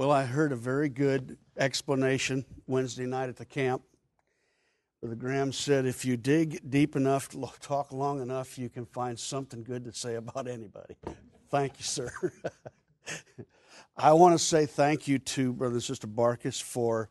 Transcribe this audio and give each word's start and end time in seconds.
Well, 0.00 0.12
I 0.12 0.24
heard 0.24 0.50
a 0.50 0.56
very 0.56 0.88
good 0.88 1.36
explanation 1.58 2.46
Wednesday 2.66 3.04
night 3.04 3.28
at 3.28 3.36
the 3.36 3.44
camp. 3.44 3.82
Brother 5.02 5.14
Graham 5.14 5.52
said, 5.52 5.84
if 5.84 6.06
you 6.06 6.16
dig 6.16 6.58
deep 6.70 6.96
enough, 6.96 7.28
talk 7.60 7.92
long 7.92 8.22
enough, 8.22 8.56
you 8.58 8.70
can 8.70 8.86
find 8.86 9.20
something 9.20 9.62
good 9.62 9.84
to 9.84 9.92
say 9.92 10.14
about 10.14 10.48
anybody. 10.48 10.96
Thank 11.50 11.78
you, 11.78 11.84
sir. 11.84 12.10
I 13.98 14.14
want 14.14 14.32
to 14.32 14.42
say 14.42 14.64
thank 14.64 15.06
you 15.06 15.18
to 15.18 15.52
Brother 15.52 15.74
and 15.74 15.82
Sister 15.82 16.06
Barkus 16.06 16.62
for 16.62 17.10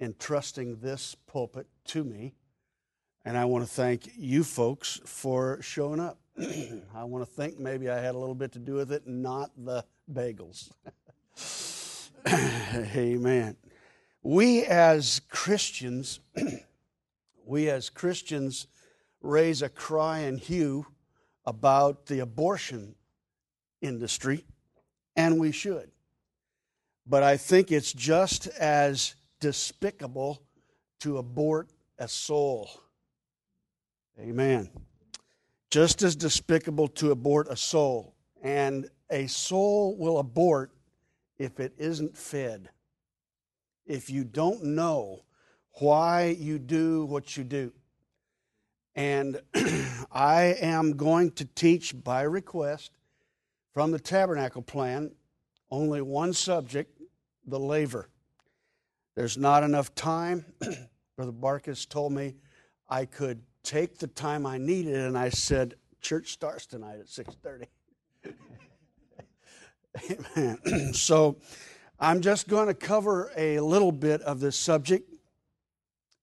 entrusting 0.00 0.76
this 0.80 1.14
pulpit 1.26 1.66
to 1.88 2.04
me. 2.04 2.32
And 3.26 3.36
I 3.36 3.44
want 3.44 3.66
to 3.66 3.70
thank 3.70 4.12
you 4.16 4.44
folks 4.44 4.98
for 5.04 5.60
showing 5.60 6.00
up. 6.00 6.18
I 6.38 7.04
want 7.04 7.26
to 7.26 7.30
think 7.30 7.58
maybe 7.58 7.90
I 7.90 8.00
had 8.00 8.14
a 8.14 8.18
little 8.18 8.34
bit 8.34 8.52
to 8.52 8.58
do 8.58 8.76
with 8.76 8.92
it, 8.92 9.06
not 9.06 9.50
the 9.58 9.84
bagels. 10.10 10.70
Amen. 12.28 13.56
We 14.22 14.64
as 14.64 15.20
Christians, 15.28 16.20
we 17.46 17.70
as 17.70 17.90
Christians 17.90 18.66
raise 19.20 19.62
a 19.62 19.68
cry 19.68 20.20
and 20.20 20.38
hue 20.38 20.86
about 21.46 22.06
the 22.06 22.20
abortion 22.20 22.94
industry, 23.80 24.44
and 25.16 25.38
we 25.38 25.52
should. 25.52 25.90
But 27.06 27.22
I 27.22 27.36
think 27.36 27.72
it's 27.72 27.92
just 27.92 28.46
as 28.48 29.14
despicable 29.40 30.42
to 31.00 31.18
abort 31.18 31.70
a 31.98 32.08
soul. 32.08 32.68
Amen. 34.20 34.68
Just 35.70 36.02
as 36.02 36.16
despicable 36.16 36.88
to 36.88 37.12
abort 37.12 37.46
a 37.48 37.56
soul. 37.56 38.14
And 38.42 38.90
a 39.10 39.26
soul 39.26 39.96
will 39.96 40.18
abort 40.18 40.72
if 41.38 41.60
it 41.60 41.72
isn't 41.78 42.16
fed, 42.16 42.70
if 43.86 44.10
you 44.10 44.24
don't 44.24 44.64
know 44.64 45.24
why 45.74 46.36
you 46.38 46.58
do 46.58 47.04
what 47.04 47.36
you 47.36 47.44
do. 47.44 47.72
And 48.94 49.40
I 50.12 50.56
am 50.60 50.96
going 50.96 51.30
to 51.32 51.44
teach 51.44 51.94
by 52.02 52.22
request 52.22 52.90
from 53.72 53.92
the 53.92 53.98
tabernacle 54.00 54.62
plan 54.62 55.12
only 55.70 56.02
one 56.02 56.32
subject 56.32 57.00
the 57.46 57.58
laver. 57.58 58.08
There's 59.14 59.38
not 59.38 59.62
enough 59.62 59.94
time. 59.94 60.44
Brother 61.16 61.32
Barkus 61.32 61.88
told 61.88 62.12
me 62.12 62.36
I 62.88 63.04
could 63.04 63.42
take 63.62 63.98
the 63.98 64.06
time 64.06 64.46
I 64.46 64.58
needed, 64.58 64.94
and 64.94 65.18
I 65.18 65.28
said, 65.28 65.74
Church 66.00 66.32
starts 66.32 66.66
tonight 66.66 67.00
at 67.00 67.06
6:30. 67.06 67.66
Amen. 70.36 70.92
so 70.92 71.36
I'm 71.98 72.20
just 72.20 72.48
going 72.48 72.68
to 72.68 72.74
cover 72.74 73.30
a 73.36 73.60
little 73.60 73.92
bit 73.92 74.22
of 74.22 74.40
this 74.40 74.56
subject. 74.56 75.12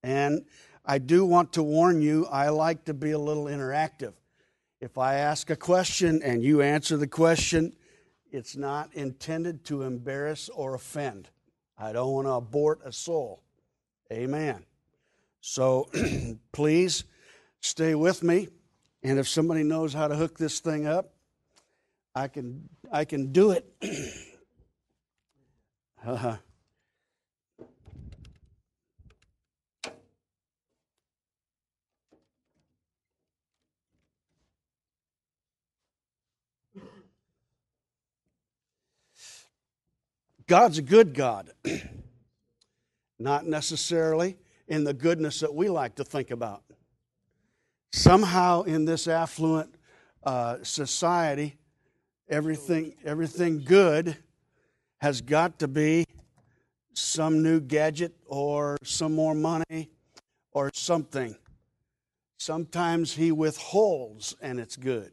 And 0.04 0.46
I 0.86 1.00
do 1.00 1.26
want 1.26 1.54
to 1.54 1.64
warn 1.64 2.02
you, 2.02 2.28
I 2.28 2.50
like 2.50 2.86
to 2.86 2.94
be 2.94 3.12
a 3.12 3.20
little 3.20 3.46
interactive. 3.46 4.14
If 4.80 4.98
I 4.98 5.16
ask 5.16 5.50
a 5.50 5.56
question 5.56 6.22
and 6.24 6.44
you 6.44 6.62
answer 6.62 6.96
the 6.96 7.08
question, 7.08 7.74
it's 8.32 8.56
not 8.56 8.94
intended 8.94 9.66
to 9.66 9.82
embarrass 9.82 10.50
or 10.50 10.76
offend. 10.76 11.30
I 11.78 11.92
don't 11.92 12.12
want 12.12 12.28
to 12.28 12.34
abort 12.34 12.82
a 12.86 12.92
soul. 12.92 13.42
Amen. 14.12 14.66
So 15.42 15.90
please 16.52 17.06
stay 17.62 17.96
with 17.96 18.24
me. 18.24 18.50
And 19.04 19.20
if 19.20 19.28
somebody 19.28 19.64
knows 19.64 19.94
how 19.94 20.08
to 20.08 20.16
hook 20.16 20.38
this 20.38 20.60
thing 20.60 20.86
up, 20.86 21.15
I 22.16 22.30
can 22.30 22.70
I 22.92 23.04
can 23.04 23.34
do 23.34 23.52
it. 23.52 23.66
uh-huh. 26.06 26.38
God's 40.48 40.78
a 40.78 40.82
good 40.82 41.14
God. 41.14 41.50
Not 43.20 43.46
necessarily 43.46 44.38
in 44.68 44.84
the 44.84 44.94
goodness 44.94 45.40
that 45.40 45.54
we 45.54 45.70
like 45.70 45.96
to 45.96 46.04
think 46.04 46.32
about. 46.32 46.64
Somehow, 47.92 48.64
in 48.64 48.86
this 48.86 49.08
affluent 49.08 49.74
uh, 50.24 50.58
society, 50.62 51.58
everything, 52.30 52.96
everything 53.04 53.64
good 53.64 54.18
has 54.98 55.22
got 55.22 55.60
to 55.60 55.68
be 55.68 56.06
some 56.94 57.44
new 57.44 57.60
gadget 57.60 58.16
or 58.26 58.78
some 58.84 59.14
more 59.14 59.36
money 59.36 59.90
or 60.52 60.72
something. 60.74 61.36
Sometimes 62.38 63.14
he 63.14 63.32
withholds 63.32 64.36
and 64.42 64.60
it's 64.60 64.78
good. 64.78 65.12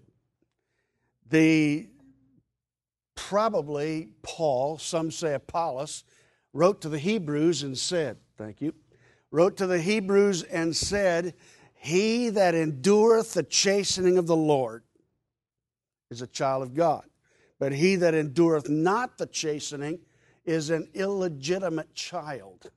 The 1.28 1.88
probably 3.14 4.10
Paul, 4.22 4.78
some 4.78 5.10
say 5.10 5.34
Apollos, 5.34 6.04
wrote 6.52 6.80
to 6.82 6.88
the 6.88 6.98
Hebrews 6.98 7.62
and 7.62 7.76
said, 7.76 8.18
Thank 8.36 8.60
you, 8.60 8.74
wrote 9.30 9.56
to 9.58 9.66
the 9.66 9.80
Hebrews 9.80 10.42
and 10.44 10.76
said, 10.76 11.34
He 11.74 12.28
that 12.30 12.54
endureth 12.54 13.34
the 13.34 13.42
chastening 13.42 14.18
of 14.18 14.26
the 14.26 14.36
Lord 14.36 14.82
is 16.12 16.22
a 16.22 16.26
child 16.28 16.62
of 16.62 16.74
God. 16.74 17.04
But 17.58 17.72
he 17.72 17.96
that 17.96 18.14
endureth 18.14 18.68
not 18.68 19.18
the 19.18 19.26
chastening 19.26 19.98
is 20.44 20.70
an 20.70 20.88
illegitimate 20.94 21.94
child. 21.94 22.70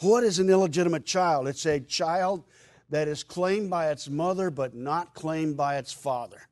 What 0.00 0.24
is 0.24 0.38
an 0.38 0.50
illegitimate 0.50 1.04
child? 1.04 1.46
It's 1.46 1.66
a 1.66 1.80
child 1.80 2.44
that 2.90 3.08
is 3.08 3.22
claimed 3.22 3.70
by 3.70 3.90
its 3.90 4.08
mother 4.08 4.50
but 4.50 4.74
not 4.74 5.14
claimed 5.14 5.56
by 5.56 5.76
its 5.76 5.92
father. 5.92 6.48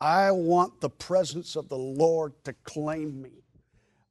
I 0.00 0.30
want 0.30 0.80
the 0.80 0.90
presence 0.90 1.56
of 1.56 1.68
the 1.68 1.78
Lord 1.78 2.32
to 2.44 2.52
claim 2.64 3.22
me. 3.22 3.42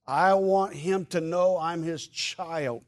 I 0.08 0.34
want 0.34 0.74
him 0.74 1.06
to 1.08 1.22
know 1.22 1.58
I'm 1.58 1.84
his 1.84 2.08
child. 2.08 2.84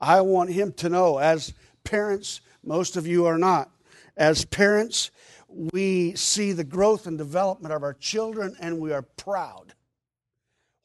I 0.00 0.20
want 0.20 0.50
him 0.50 0.72
to 0.74 0.88
know, 0.88 1.18
as 1.18 1.54
parents, 1.84 2.40
most 2.64 2.96
of 2.96 3.06
you 3.06 3.26
are 3.26 3.38
not, 3.38 3.70
as 4.16 4.44
parents, 4.44 5.10
we 5.54 6.14
see 6.14 6.52
the 6.52 6.64
growth 6.64 7.06
and 7.06 7.18
development 7.18 7.74
of 7.74 7.82
our 7.82 7.94
children 7.94 8.56
and 8.60 8.80
we 8.80 8.92
are 8.92 9.02
proud. 9.02 9.74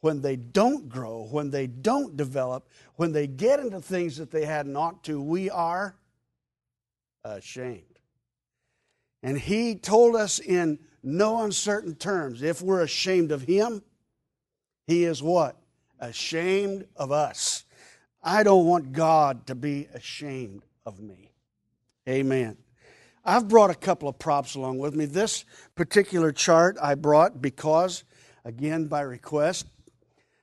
When 0.02 0.22
they 0.22 0.36
don't 0.36 0.88
grow, 0.88 1.28
when 1.32 1.50
they 1.50 1.68
don't 1.68 2.16
develop, 2.16 2.68
when 2.96 3.12
they 3.12 3.28
get 3.28 3.60
into 3.60 3.82
things 3.82 4.18
that 4.18 4.32
they 4.32 4.46
hadn't 4.46 4.76
ought 4.76 5.04
to, 5.06 5.22
we 5.22 5.50
are 5.50 5.96
ashamed. 7.24 7.84
And 9.24 9.38
he 9.38 9.76
told 9.76 10.16
us 10.16 10.40
in 10.40 10.80
no 11.04 11.42
uncertain 11.42 11.96
terms 11.96 12.42
if 12.42 12.62
we're 12.62 12.82
ashamed 12.82 13.32
of 13.32 13.42
him, 13.42 13.82
he 14.86 15.04
is 15.04 15.22
what? 15.22 15.58
Ashamed 16.00 16.88
of 16.96 17.12
us. 17.12 17.64
I 18.24 18.44
don't 18.44 18.66
want 18.66 18.92
God 18.92 19.48
to 19.48 19.56
be 19.56 19.88
ashamed 19.94 20.64
of 20.86 21.00
me. 21.00 21.32
Amen. 22.08 22.58
I've 23.30 23.50
brought 23.50 23.70
a 23.70 23.76
couple 23.76 24.08
of 24.08 24.18
props 24.18 24.56
along 24.56 24.78
with 24.78 24.96
me. 24.96 25.04
This 25.04 25.44
particular 25.76 26.32
chart 26.32 26.78
I 26.82 26.96
brought 26.96 27.42
because, 27.42 28.06
again, 28.46 28.88
by 28.88 29.02
request, 29.02 29.68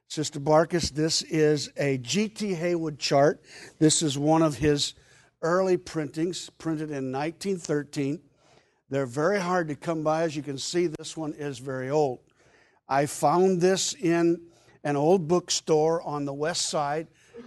Sister 0.07 0.39
Barkus, 0.39 0.91
this 0.91 1.23
is 1.23 1.71
a 1.79 1.97
G.T. 1.97 2.53
Haywood 2.53 2.99
chart. 2.99 3.43
This 3.79 4.03
is 4.03 4.19
one 4.19 4.43
of 4.43 4.59
his 4.59 4.93
early 5.41 5.79
printings, 5.79 6.51
printed 6.51 6.91
in 6.91 7.11
1913. 7.11 8.21
They're 8.91 9.07
very 9.07 9.41
hard 9.41 9.69
to 9.69 9.77
come 9.77 10.03
by. 10.03 10.25
As 10.25 10.37
you 10.37 10.43
can 10.43 10.59
see, 10.59 10.87
this 10.87 11.17
one 11.17 11.33
is 11.33 11.59
very 11.59 11.89
old. 11.89 12.19
I 12.87 13.07
found 13.07 13.63
this 13.63 13.95
in 13.95 14.43
an 14.85 14.97
old 14.97 15.27
bookstore 15.27 16.03
on 16.03 16.27
the 16.27 16.35
west 16.35 16.67
side 16.67 17.07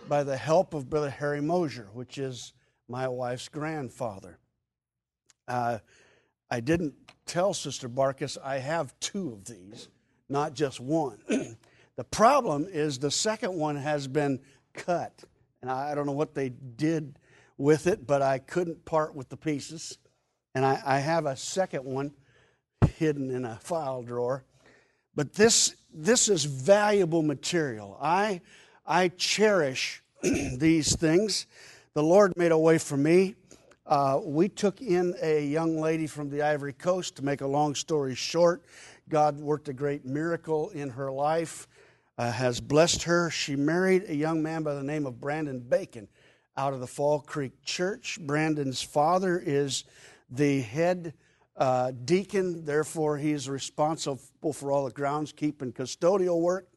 by 0.09 0.23
the 0.23 0.35
help 0.35 0.73
of 0.73 0.89
Brother 0.89 1.11
Harry 1.11 1.41
Mosier, 1.41 1.89
which 1.93 2.17
is 2.17 2.53
my 2.89 3.07
wife's 3.07 3.49
grandfather. 3.49 4.39
Uh, 5.47 5.79
I 6.49 6.59
didn't 6.59 6.93
tell 7.25 7.53
Sister 7.53 7.89
Barkus 7.89 8.37
I 8.43 8.57
have 8.57 8.97
two 8.99 9.33
of 9.33 9.45
these, 9.45 9.89
not 10.29 10.53
just 10.53 10.79
one. 10.79 11.19
the 11.95 12.03
problem 12.03 12.67
is 12.69 12.99
the 12.99 13.11
second 13.11 13.53
one 13.53 13.75
has 13.75 14.07
been 14.07 14.39
cut, 14.73 15.23
and 15.61 15.69
I 15.69 15.95
don't 15.95 16.05
know 16.05 16.11
what 16.13 16.33
they 16.33 16.49
did 16.49 17.17
with 17.57 17.87
it, 17.87 18.05
but 18.05 18.21
I 18.21 18.39
couldn't 18.39 18.85
part 18.85 19.15
with 19.15 19.29
the 19.29 19.37
pieces. 19.37 19.97
And 20.55 20.65
I, 20.65 20.81
I 20.85 20.99
have 20.99 21.25
a 21.25 21.35
second 21.35 21.83
one 21.83 22.13
hidden 22.97 23.31
in 23.31 23.45
a 23.45 23.57
file 23.57 24.03
drawer. 24.03 24.43
But 25.15 25.33
this, 25.33 25.75
this 25.93 26.29
is 26.29 26.45
valuable 26.45 27.23
material. 27.23 27.97
I, 28.01 28.41
I 28.85 29.09
cherish 29.09 30.01
these 30.21 30.95
things. 30.95 31.47
The 31.93 32.03
Lord 32.03 32.37
made 32.37 32.51
a 32.51 32.57
way 32.57 32.77
for 32.77 32.97
me. 32.97 33.35
Uh, 33.87 34.19
we 34.21 34.49
took 34.49 34.81
in 34.81 35.15
a 35.21 35.45
young 35.45 35.79
lady 35.79 36.07
from 36.07 36.29
the 36.29 36.41
Ivory 36.41 36.73
Coast. 36.73 37.15
To 37.15 37.23
make 37.23 37.39
a 37.39 37.47
long 37.47 37.73
story 37.73 38.15
short, 38.15 38.65
God 39.07 39.39
worked 39.39 39.69
a 39.69 39.73
great 39.73 40.03
miracle 40.03 40.69
in 40.71 40.89
her 40.89 41.09
life. 41.09 41.67
uh, 42.17 42.31
has 42.31 42.59
blessed 42.59 43.03
her. 43.03 43.29
She 43.29 43.55
married 43.55 44.05
a 44.07 44.15
young 44.15 44.41
man 44.41 44.63
by 44.63 44.73
the 44.73 44.83
name 44.83 45.05
of 45.05 45.21
Brandon 45.21 45.59
Bacon 45.59 46.07
out 46.55 46.73
of 46.73 46.79
the 46.79 46.87
Fall 46.87 47.19
Creek 47.19 47.63
Church. 47.63 48.17
Brandon's 48.19 48.81
father 48.81 49.41
is 49.43 49.83
the 50.29 50.61
head 50.61 51.13
uh, 51.55 51.91
deacon, 52.05 52.65
therefore, 52.65 53.17
he's 53.17 53.49
responsible 53.49 54.53
for 54.53 54.71
all 54.71 54.85
the 54.85 54.91
groundskeeping 54.91 55.73
custodial 55.73 56.39
work. 56.39 56.67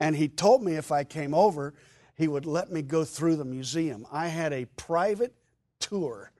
And 0.00 0.16
he 0.16 0.28
told 0.28 0.62
me 0.62 0.74
if 0.74 0.90
I 0.90 1.04
came 1.04 1.34
over, 1.34 1.74
he 2.16 2.26
would 2.26 2.46
let 2.46 2.72
me 2.72 2.82
go 2.82 3.04
through 3.04 3.36
the 3.36 3.44
museum. 3.44 4.06
I 4.10 4.26
had 4.26 4.52
a 4.52 4.64
private 4.76 5.34
tour 5.78 6.32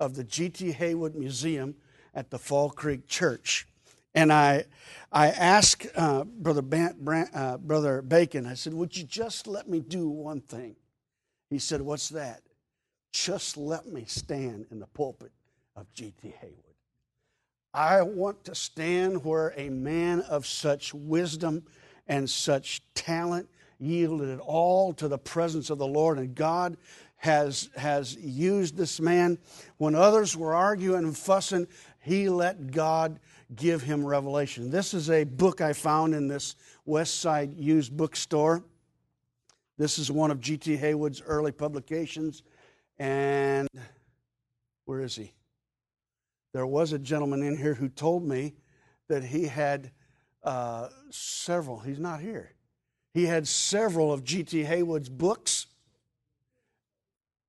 of 0.00 0.14
the 0.14 0.24
G.T. 0.24 0.72
Haywood 0.72 1.14
Museum 1.14 1.74
at 2.14 2.30
the 2.30 2.38
Fall 2.38 2.70
Creek 2.70 3.06
Church. 3.06 3.66
And 4.14 4.32
I, 4.32 4.64
I 5.12 5.28
asked 5.28 5.86
uh, 5.94 6.24
Brother, 6.24 6.62
Ban- 6.62 7.28
uh, 7.34 7.58
Brother 7.58 8.00
Bacon, 8.02 8.46
I 8.46 8.54
said, 8.54 8.72
Would 8.74 8.96
you 8.96 9.04
just 9.04 9.46
let 9.46 9.68
me 9.68 9.80
do 9.80 10.08
one 10.08 10.40
thing? 10.40 10.76
He 11.50 11.58
said, 11.58 11.82
What's 11.82 12.08
that? 12.10 12.42
Just 13.12 13.56
let 13.56 13.86
me 13.86 14.04
stand 14.06 14.66
in 14.70 14.80
the 14.80 14.86
pulpit 14.86 15.32
of 15.74 15.92
G.T. 15.92 16.34
Haywood. 16.40 16.62
I 17.74 18.00
want 18.00 18.44
to 18.44 18.54
stand 18.54 19.22
where 19.22 19.52
a 19.56 19.68
man 19.68 20.22
of 20.22 20.46
such 20.46 20.94
wisdom 20.94 21.64
and 22.08 22.28
such 22.28 22.80
talent 22.94 23.48
yielded 23.78 24.30
it 24.30 24.40
all 24.40 24.94
to 24.94 25.08
the 25.08 25.18
presence 25.18 25.68
of 25.68 25.76
the 25.76 25.86
Lord, 25.86 26.18
and 26.18 26.34
God 26.34 26.78
has, 27.16 27.70
has 27.76 28.16
used 28.16 28.76
this 28.76 29.00
man. 29.00 29.38
When 29.78 29.94
others 29.94 30.36
were 30.36 30.54
arguing 30.54 31.04
and 31.04 31.16
fussing, 31.16 31.66
he 32.00 32.28
let 32.28 32.70
God 32.70 33.18
give 33.54 33.82
him 33.82 34.04
revelation. 34.04 34.70
This 34.70 34.94
is 34.94 35.10
a 35.10 35.24
book 35.24 35.60
I 35.60 35.72
found 35.72 36.14
in 36.14 36.28
this 36.28 36.56
West 36.84 37.20
Side 37.20 37.54
used 37.56 37.96
bookstore. 37.96 38.64
This 39.78 39.98
is 39.98 40.10
one 40.10 40.30
of 40.30 40.40
G.T. 40.40 40.76
Haywood's 40.76 41.22
early 41.22 41.52
publications. 41.52 42.42
And 42.98 43.68
where 44.84 45.00
is 45.00 45.16
he? 45.16 45.32
There 46.52 46.66
was 46.66 46.92
a 46.92 46.98
gentleman 46.98 47.42
in 47.42 47.56
here 47.56 47.74
who 47.74 47.88
told 47.88 48.24
me 48.24 48.54
that 49.08 49.22
he 49.22 49.44
had 49.44 49.90
uh, 50.42 50.88
several, 51.10 51.80
he's 51.80 51.98
not 51.98 52.20
here. 52.20 52.52
He 53.12 53.24
had 53.24 53.46
several 53.46 54.12
of 54.12 54.24
G.T. 54.24 54.64
Haywood's 54.64 55.08
books. 55.08 55.66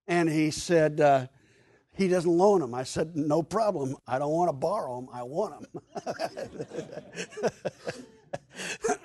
And 0.07 0.29
he 0.29 0.51
said, 0.51 1.01
uh, 1.01 1.27
he 1.93 2.07
doesn't 2.07 2.31
loan 2.31 2.61
them. 2.61 2.73
I 2.73 2.83
said, 2.83 3.15
no 3.15 3.41
problem. 3.41 3.95
I 4.07 4.19
don't 4.19 4.31
want 4.31 4.49
to 4.49 4.53
borrow 4.53 5.01
them. 5.01 5.09
I 5.11 5.23
want 5.23 5.65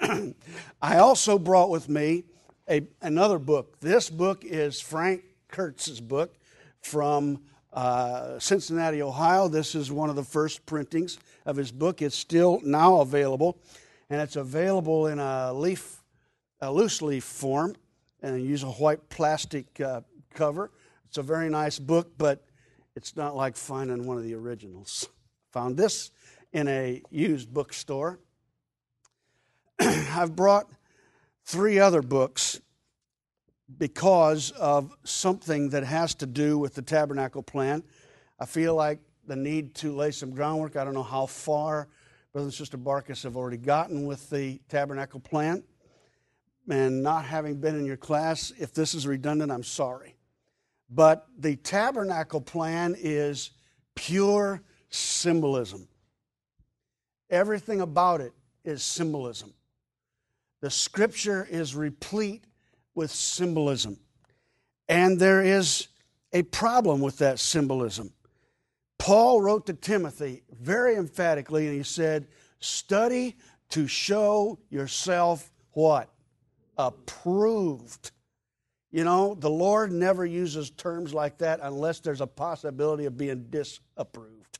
them. 0.01 0.35
I 0.83 0.99
also 0.99 1.39
brought 1.39 1.71
with 1.71 1.89
me 1.89 2.25
a, 2.69 2.87
another 3.01 3.39
book. 3.39 3.81
This 3.81 4.11
book 4.11 4.45
is 4.45 4.81
Frank 4.81 5.23
Kurtz's 5.49 6.01
book 6.01 6.37
from 6.81 7.41
uh, 7.73 8.39
Cincinnati, 8.39 9.03
Ohio. 9.03 9.49
This 9.49 9.75
is 9.75 9.91
one 9.91 10.11
of 10.11 10.17
the 10.17 10.25
first 10.25 10.67
printings 10.67 11.19
of 11.47 11.57
his 11.57 11.73
book. 11.73 12.03
It's 12.03 12.17
still 12.17 12.61
now 12.63 13.01
available, 13.01 13.59
and 14.11 14.21
it's 14.21 14.37
available 14.37 15.07
in 15.07 15.19
a 15.19 15.53
leaf, 15.53 16.03
a 16.61 16.71
loose 16.71 17.01
leaf 17.01 17.25
form, 17.25 17.75
and 18.23 18.45
use 18.45 18.63
a 18.63 18.71
white 18.71 19.09
plastic 19.09 19.81
uh, 19.81 20.03
cover. 20.35 20.71
It's 21.13 21.19
a 21.19 21.23
very 21.23 21.51
nice 21.51 21.79
book, 21.79 22.13
but 22.17 22.43
it's 22.97 23.17
not 23.17 23.37
like 23.37 23.55
finding 23.55 24.07
one 24.07 24.17
of 24.17 24.23
the 24.23 24.35
originals. 24.35 25.11
Found 25.51 25.77
this 25.77 26.11
in 26.55 26.67
a 26.69 27.03
used 27.11 27.53
bookstore. 27.53 28.19
I've 29.79 30.35
brought 30.35 30.71
three 31.45 31.79
other 31.79 32.01
books 32.01 32.63
because 33.77 34.53
of 34.53 34.91
something 35.05 35.69
that 35.69 35.85
has 35.85 36.15
to 36.15 36.25
do 36.25 36.57
with 36.57 36.75
the 36.75 36.81
tabernacle 36.81 37.43
plan. 37.43 37.83
I 38.41 38.47
feel 38.47 38.75
like 38.75 38.99
the 39.27 39.37
need 39.37 39.75
to 39.75 39.95
lay 39.95 40.13
some 40.13 40.31
groundwork. 40.31 40.77
I 40.77 40.85
don't 40.85 40.95
know 40.95 41.03
how 41.03 41.27
far 41.27 41.89
Brother 42.33 42.47
and 42.47 42.55
Sister 42.55 42.79
Barkus 42.79 43.25
have 43.25 43.37
already 43.37 43.59
gotten 43.59 44.07
with 44.07 44.31
the 44.31 44.63
tabernacle 44.71 45.21
plan. 45.21 45.63
And 46.71 47.03
not 47.03 47.27
having 47.27 47.61
been 47.61 47.77
in 47.77 47.85
your 47.85 47.99
class, 47.99 48.51
if 48.59 48.73
this 48.73 48.95
is 48.95 49.07
redundant, 49.07 49.53
I'm 49.53 49.63
sorry. 49.63 50.17
But 50.95 51.27
the 51.39 51.57
tabernacle 51.57 52.41
plan 52.41 52.95
is 52.99 53.51
pure 53.95 54.63
symbolism. 54.91 55.89
Everything 57.31 57.81
about 57.81 58.21
it 58.21 58.33
is 58.65 58.83
symbolism. 58.83 59.55
The 60.61 60.71
scripture 60.71 61.49
is 61.51 61.75
replete 61.75 62.45
with 62.95 63.11
symbolism. 63.11 63.99
And 64.89 65.19
there 65.19 65.43
is 65.43 65.89
a 66.35 66.43
problem 66.43 67.01
with 67.01 67.19
that 67.19 67.39
symbolism. 67.39 68.13
Paul 68.99 69.41
wrote 69.41 69.67
to 69.67 69.73
Timothy 69.73 70.43
very 70.51 70.97
emphatically, 70.97 71.67
and 71.69 71.77
he 71.77 71.83
said, 71.83 72.29
Study 72.61 73.37
to 73.71 73.87
show 73.87 74.59
yourself 74.69 75.51
what? 75.73 76.11
Approved. 76.77 78.13
You 78.93 79.05
know, 79.05 79.35
the 79.35 79.51
Lord 79.51 79.91
never 79.91 80.27
uses 80.27 80.71
terms 80.71 81.15
like 81.15 81.39
that 81.39 81.61
unless 81.63 82.01
there's 82.01 82.21
a 82.21 82.27
possibility 82.27 83.07
of 83.07 83.17
being 83.17 83.47
disapproved, 83.49 84.59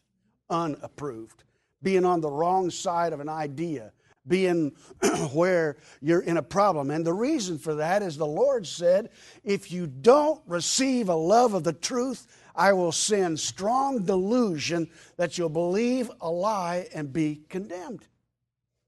unapproved, 0.49 1.45
being 1.83 2.07
on 2.07 2.23
the 2.23 2.31
wrong 2.31 2.71
side 2.71 3.13
of 3.13 3.21
an 3.21 3.29
idea, 3.29 3.93
being 4.27 4.73
where 5.35 5.77
you're 6.01 6.23
in 6.23 6.39
a 6.39 6.43
problem. 6.43 6.91
And 6.91 7.05
the 7.05 7.13
reason 7.13 7.59
for 7.59 7.75
that 7.75 8.03
is 8.03 8.17
the 8.17 8.27
Lord 8.27 8.67
said, 8.67 9.11
if 9.45 9.71
you 9.71 9.87
don't 9.87 10.41
receive 10.47 11.11
a 11.11 11.15
love 11.15 11.53
of 11.53 11.63
the 11.63 11.75
truth, 11.75 12.27
I 12.55 12.73
will 12.73 12.93
send 12.93 13.39
strong 13.39 14.05
delusion 14.05 14.89
that 15.19 15.37
you'll 15.37 15.51
believe 15.51 16.11
a 16.23 16.31
lie 16.31 16.89
and 16.95 17.13
be 17.13 17.43
condemned. 17.51 18.07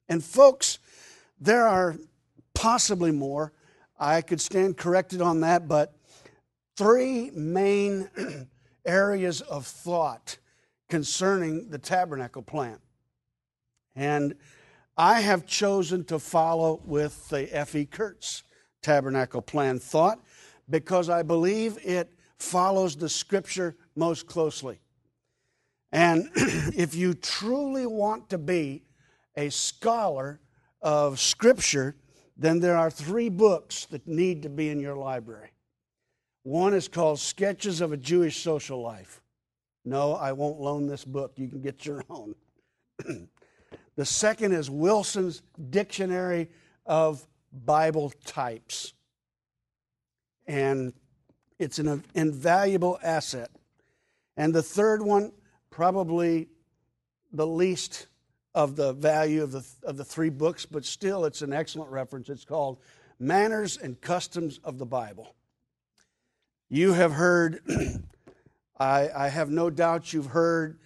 And 0.09 0.25
folks, 0.25 0.79
there 1.39 1.67
are 1.67 1.97
possibly 2.55 3.11
more. 3.11 3.53
I 3.99 4.23
could 4.23 4.41
stand 4.41 4.77
corrected 4.77 5.21
on 5.21 5.41
that, 5.41 5.69
but 5.69 5.95
three 6.77 7.31
main 7.31 8.09
areas 8.85 9.41
of 9.43 9.67
thought 9.67 10.39
concerning 10.89 11.71
the 11.71 11.79
tabernacle 11.79 12.43
plan. 12.43 12.79
And 13.95 14.35
I 14.97 15.21
have 15.21 15.47
chosen 15.47 16.05
to 16.05 16.19
follow 16.19 16.81
with 16.85 17.29
the 17.29 17.49
F.E. 17.57 17.87
Kurtz 17.87 18.43
tabernacle 18.83 19.43
plan 19.43 19.79
thought 19.79 20.21
because 20.69 21.09
I 21.09 21.23
believe 21.23 21.79
it 21.83 22.13
follows 22.39 22.97
the 22.97 23.09
scripture 23.09 23.77
most 23.97 24.27
closely. 24.27 24.81
And 25.91 26.29
if 26.35 26.95
you 26.95 27.15
truly 27.15 27.87
want 27.87 28.29
to 28.31 28.39
be 28.39 28.83
a 29.37 29.51
scholar 29.51 30.41
of 30.83 31.19
scripture, 31.19 31.97
then 32.37 32.61
there 32.61 32.77
are 32.77 32.91
three 32.91 33.29
books 33.29 33.87
that 33.87 34.07
need 34.07 34.43
to 34.43 34.49
be 34.49 34.69
in 34.69 34.81
your 34.81 34.97
library. 34.97 35.53
One 36.43 36.75
is 36.75 36.89
called 36.89 37.21
Sketches 37.21 37.81
of 37.81 37.93
a 37.93 37.97
Jewish 37.97 38.43
Social 38.43 38.83
Life. 38.83 39.23
No, 39.85 40.15
I 40.15 40.33
won't 40.33 40.61
loan 40.61 40.87
this 40.87 41.05
book. 41.05 41.33
You 41.37 41.49
can 41.49 41.61
get 41.61 41.87
your 41.87 42.03
own. 42.11 42.35
The 43.97 44.05
second 44.05 44.53
is 44.53 44.69
Wilson's 44.69 45.43
Dictionary 45.71 46.51
of 46.85 47.27
Bible 47.53 48.13
Types. 48.25 48.93
And 50.47 50.93
it's 51.59 51.79
an 51.79 52.03
invaluable 52.15 52.99
asset. 53.03 53.51
And 54.37 54.53
the 54.53 54.63
third 54.63 55.01
one, 55.01 55.33
probably 55.71 56.49
the 57.33 57.47
least 57.47 58.09
of 58.55 58.77
the 58.77 58.93
value 58.93 59.43
of 59.43 59.53
the, 59.53 59.67
of 59.83 59.97
the 59.97 60.05
three 60.05 60.31
books, 60.31 60.65
but 60.65 60.85
still 60.85 61.25
it's 61.25 61.43
an 61.43 61.53
excellent 61.53 61.91
reference. 61.91 62.29
It's 62.29 62.45
called 62.45 62.79
Manners 63.19 63.77
and 63.77 64.01
Customs 64.01 64.59
of 64.65 64.79
the 64.79 64.87
Bible. 64.87 65.35
You 66.69 66.93
have 66.93 67.13
heard, 67.13 67.61
I, 68.79 69.11
I 69.15 69.29
have 69.29 69.51
no 69.51 69.71
doubt 69.71 70.13
you've 70.13 70.27
heard 70.27 70.79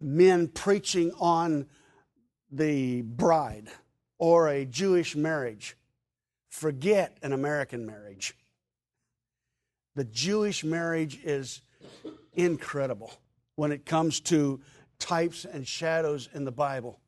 men 0.00 0.48
preaching 0.48 1.12
on 1.18 1.66
the 2.50 3.02
bride 3.02 3.68
or 4.18 4.48
a 4.48 4.64
Jewish 4.66 5.16
marriage, 5.16 5.76
forget 6.48 7.16
an 7.22 7.32
American 7.32 7.86
marriage. 7.86 8.34
The 9.96 10.04
Jewish 10.04 10.64
marriage 10.64 11.20
is 11.24 11.62
incredible 12.34 13.12
when 13.56 13.72
it 13.72 13.86
comes 13.86 14.20
to 14.20 14.60
types 15.00 15.44
and 15.44 15.66
shadows 15.66 16.28
in 16.34 16.44
the 16.44 16.52
Bible. 16.52 17.00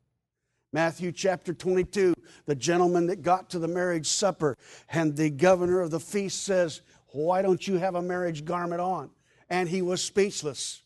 Matthew 0.73 1.11
chapter 1.11 1.53
22, 1.53 2.13
the 2.45 2.55
gentleman 2.55 3.07
that 3.07 3.21
got 3.21 3.49
to 3.51 3.59
the 3.59 3.67
marriage 3.67 4.07
supper, 4.07 4.57
and 4.89 5.15
the 5.15 5.29
governor 5.29 5.79
of 5.79 5.91
the 5.91 5.99
feast 5.99 6.43
says, 6.43 6.81
Why 7.09 7.41
don't 7.41 7.65
you 7.67 7.77
have 7.77 7.95
a 7.95 8.01
marriage 8.01 8.43
garment 8.43 8.81
on? 8.81 9.11
And 9.49 9.69
he 9.69 9.81
was 9.81 10.03
speechless. 10.03 10.81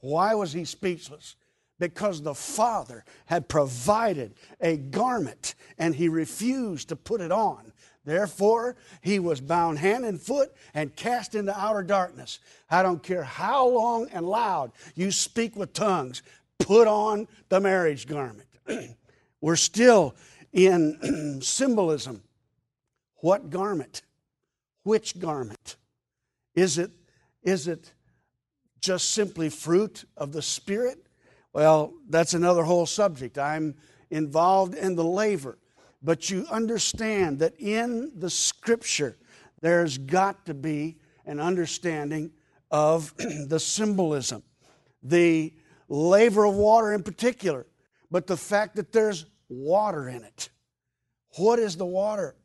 Why 0.00 0.34
was 0.34 0.52
he 0.52 0.64
speechless? 0.64 1.34
because 1.78 2.22
the 2.22 2.34
Father 2.34 3.04
had 3.26 3.48
provided 3.48 4.34
a 4.60 4.76
garment 4.76 5.54
and 5.78 5.94
he 5.94 6.08
refused 6.08 6.88
to 6.88 6.96
put 6.96 7.20
it 7.20 7.32
on. 7.32 7.72
Therefore, 8.04 8.76
he 9.02 9.18
was 9.18 9.40
bound 9.40 9.78
hand 9.78 10.04
and 10.04 10.20
foot 10.20 10.54
and 10.72 10.94
cast 10.96 11.34
into 11.34 11.58
outer 11.58 11.82
darkness. 11.82 12.38
I 12.70 12.82
don't 12.82 13.02
care 13.02 13.22
how 13.22 13.68
long 13.68 14.08
and 14.12 14.26
loud 14.26 14.72
you 14.94 15.10
speak 15.10 15.56
with 15.56 15.72
tongues, 15.72 16.22
put 16.58 16.88
on 16.88 17.28
the 17.48 17.60
marriage 17.60 18.06
garment. 18.06 18.48
We're 19.40 19.56
still 19.56 20.14
in 20.52 21.40
symbolism. 21.42 22.22
What 23.16 23.50
garment? 23.50 24.02
Which 24.84 25.18
garment? 25.18 25.76
Is 26.54 26.78
it, 26.78 26.90
is 27.42 27.68
it 27.68 27.92
just 28.80 29.10
simply 29.10 29.50
fruit 29.50 30.04
of 30.16 30.32
the 30.32 30.42
Spirit? 30.42 31.06
Well, 31.52 31.94
that's 32.08 32.34
another 32.34 32.62
whole 32.62 32.86
subject. 32.86 33.38
I'm 33.38 33.74
involved 34.10 34.74
in 34.74 34.94
the 34.94 35.04
laver. 35.04 35.58
But 36.02 36.30
you 36.30 36.46
understand 36.50 37.40
that 37.40 37.54
in 37.58 38.12
the 38.14 38.30
Scripture, 38.30 39.16
there's 39.60 39.98
got 39.98 40.46
to 40.46 40.54
be 40.54 40.98
an 41.26 41.40
understanding 41.40 42.30
of 42.70 43.14
the 43.48 43.58
symbolism. 43.58 44.42
The 45.02 45.52
laver 45.88 46.44
of 46.44 46.54
water 46.54 46.92
in 46.92 47.02
particular, 47.02 47.66
but 48.10 48.26
the 48.26 48.36
fact 48.36 48.76
that 48.76 48.92
there's 48.92 49.26
water 49.48 50.08
in 50.08 50.24
it. 50.24 50.50
What 51.36 51.58
is 51.58 51.76
the 51.76 51.86
water? 51.86 52.36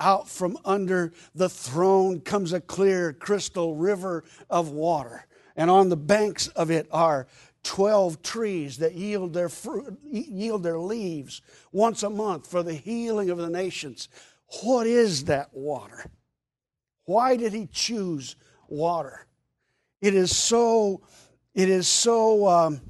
Out 0.00 0.28
from 0.28 0.56
under 0.64 1.12
the 1.34 1.48
throne 1.48 2.20
comes 2.20 2.52
a 2.52 2.60
clear 2.60 3.12
crystal 3.12 3.74
river 3.74 4.24
of 4.48 4.70
water, 4.70 5.26
and 5.56 5.70
on 5.70 5.88
the 5.88 5.96
banks 5.96 6.46
of 6.48 6.70
it 6.70 6.86
are 6.92 7.26
12 7.68 8.22
trees 8.22 8.78
that 8.78 8.94
yield 8.94 9.34
their 9.34 9.50
fruit, 9.50 9.98
yield 10.02 10.62
their 10.62 10.78
leaves 10.78 11.42
once 11.70 12.02
a 12.02 12.08
month 12.08 12.50
for 12.50 12.62
the 12.62 12.72
healing 12.72 13.28
of 13.28 13.36
the 13.36 13.50
nations. 13.50 14.08
What 14.62 14.86
is 14.86 15.24
that 15.24 15.52
water? 15.52 16.06
Why 17.04 17.36
did 17.36 17.52
he 17.52 17.68
choose 17.70 18.36
water? 18.68 19.26
It 20.00 20.14
is 20.14 20.34
so, 20.34 21.02
it 21.54 21.68
is 21.68 21.86
so 21.86 22.48
um, 22.48 22.80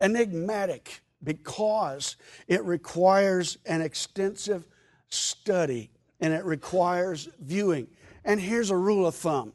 enigmatic 0.00 1.02
because 1.22 2.16
it 2.46 2.64
requires 2.64 3.58
an 3.66 3.82
extensive 3.82 4.66
study 5.10 5.90
and 6.18 6.32
it 6.32 6.46
requires 6.46 7.28
viewing. 7.42 7.88
And 8.24 8.40
here's 8.40 8.70
a 8.70 8.76
rule 8.76 9.06
of 9.06 9.14
thumb. 9.14 9.52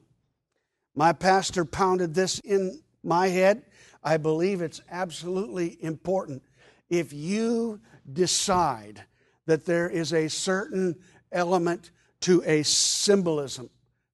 My 0.93 1.11
pastor 1.11 1.65
pounded 1.65 2.13
this 2.13 2.37
in 2.41 2.82
my 3.03 3.27
head. 3.27 3.63
I 4.03 4.17
believe 4.17 4.61
it's 4.61 4.81
absolutely 4.89 5.77
important. 5.81 6.43
If 6.89 7.13
you 7.13 7.79
decide 8.11 9.03
that 9.45 9.65
there 9.65 9.89
is 9.89 10.13
a 10.13 10.27
certain 10.27 10.95
element 11.31 11.91
to 12.21 12.43
a 12.45 12.63
symbolism, 12.63 13.69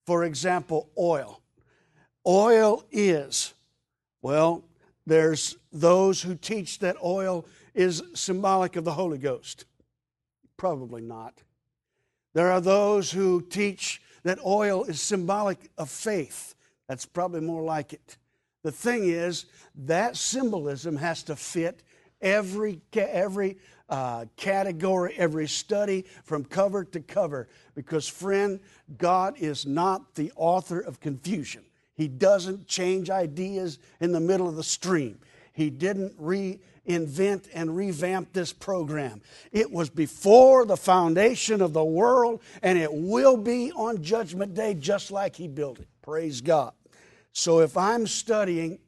for 0.06 0.24
example, 0.24 0.90
oil. 0.98 1.42
Oil 2.26 2.84
is, 2.92 3.54
well, 4.22 4.64
there's 5.06 5.58
those 5.72 6.22
who 6.22 6.36
teach 6.36 6.80
that 6.80 6.98
oil 7.04 7.46
is 7.74 8.04
symbolic 8.14 8.76
of 8.76 8.84
the 8.86 8.92
Holy 8.92 9.18
Ghost. 9.18 9.66
Probably 10.58 11.02
not. 11.02 11.42
There 12.34 12.52
are 12.52 12.62
those 12.62 13.12
who 13.12 13.42
teach 13.42 14.02
that 14.24 14.40
oil 14.46 14.84
is 14.84 15.02
symbolic 15.02 15.70
of 15.78 15.90
faith. 15.90 16.56
That's 16.88 17.06
probably 17.06 17.42
more 17.42 17.64
like 17.64 17.94
it. 17.94 18.18
The 18.64 18.72
thing 18.72 19.08
is, 19.08 19.46
that 19.86 20.18
symbolism 20.18 20.98
has 20.98 21.24
to 21.24 21.36
fit 21.36 21.84
every, 22.22 22.82
every 22.94 23.58
uh, 23.90 24.26
category, 24.36 25.14
every 25.18 25.48
study 25.48 26.06
from 26.24 26.44
cover 26.44 26.84
to 26.84 27.00
cover. 27.00 27.48
Because, 27.76 28.08
friend, 28.08 28.60
God 28.98 29.36
is 29.38 29.66
not 29.66 30.16
the 30.16 30.32
author 30.36 30.80
of 30.80 31.00
confusion. 31.00 31.64
He 31.96 32.08
doesn't 32.08 32.68
change 32.68 33.10
ideas 33.10 33.80
in 34.00 34.12
the 34.12 34.20
middle 34.20 34.48
of 34.48 34.56
the 34.56 34.64
stream. 34.64 35.20
He 35.54 35.70
didn't 35.70 36.18
reinvent 36.22 37.50
and 37.54 37.76
revamp 37.76 38.32
this 38.32 38.54
program. 38.54 39.22
It 39.52 39.70
was 39.72 39.90
before 39.90 40.66
the 40.66 40.78
foundation 40.78 41.62
of 41.62 41.74
the 41.74 41.84
world, 41.84 42.42
and 42.62 42.78
it 42.78 42.94
will 42.94 43.36
be 43.36 43.72
on 43.74 44.02
Judgment 44.02 44.54
Day 44.54 44.74
just 44.76 45.12
like 45.12 45.36
He 45.36 45.48
built 45.48 45.80
it. 45.80 45.88
Praise 46.02 46.40
God. 46.40 46.74
So 47.34 47.60
if 47.60 47.78
I'm 47.78 48.08
studying 48.08 48.80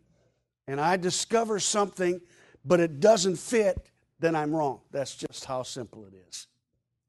and 0.67 0.79
I 0.79 0.97
discover 0.97 1.59
something, 1.59 2.21
but 2.65 2.79
it 2.79 2.99
doesn't 2.99 3.37
fit, 3.37 3.89
then 4.19 4.35
I'm 4.35 4.53
wrong. 4.53 4.81
That's 4.91 5.15
just 5.15 5.45
how 5.45 5.63
simple 5.63 6.05
it 6.05 6.13
is. 6.29 6.47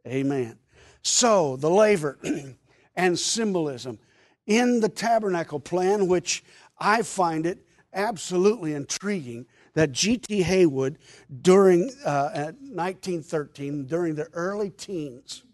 Amen. 0.06 0.58
So 1.02 1.56
the 1.56 1.70
laver 1.70 2.18
and 2.96 3.18
symbolism 3.18 3.98
in 4.46 4.80
the 4.80 4.88
tabernacle 4.88 5.60
plan, 5.60 6.08
which 6.08 6.42
I 6.78 7.02
find 7.02 7.46
it 7.46 7.66
absolutely 7.92 8.74
intriguing 8.74 9.46
that 9.74 9.92
G.T. 9.92 10.42
Haywood, 10.42 10.98
during 11.40 11.90
uh, 12.04 12.52
1913, 12.60 13.86
during 13.86 14.14
the 14.14 14.28
early 14.32 14.70
teens, 14.70 15.44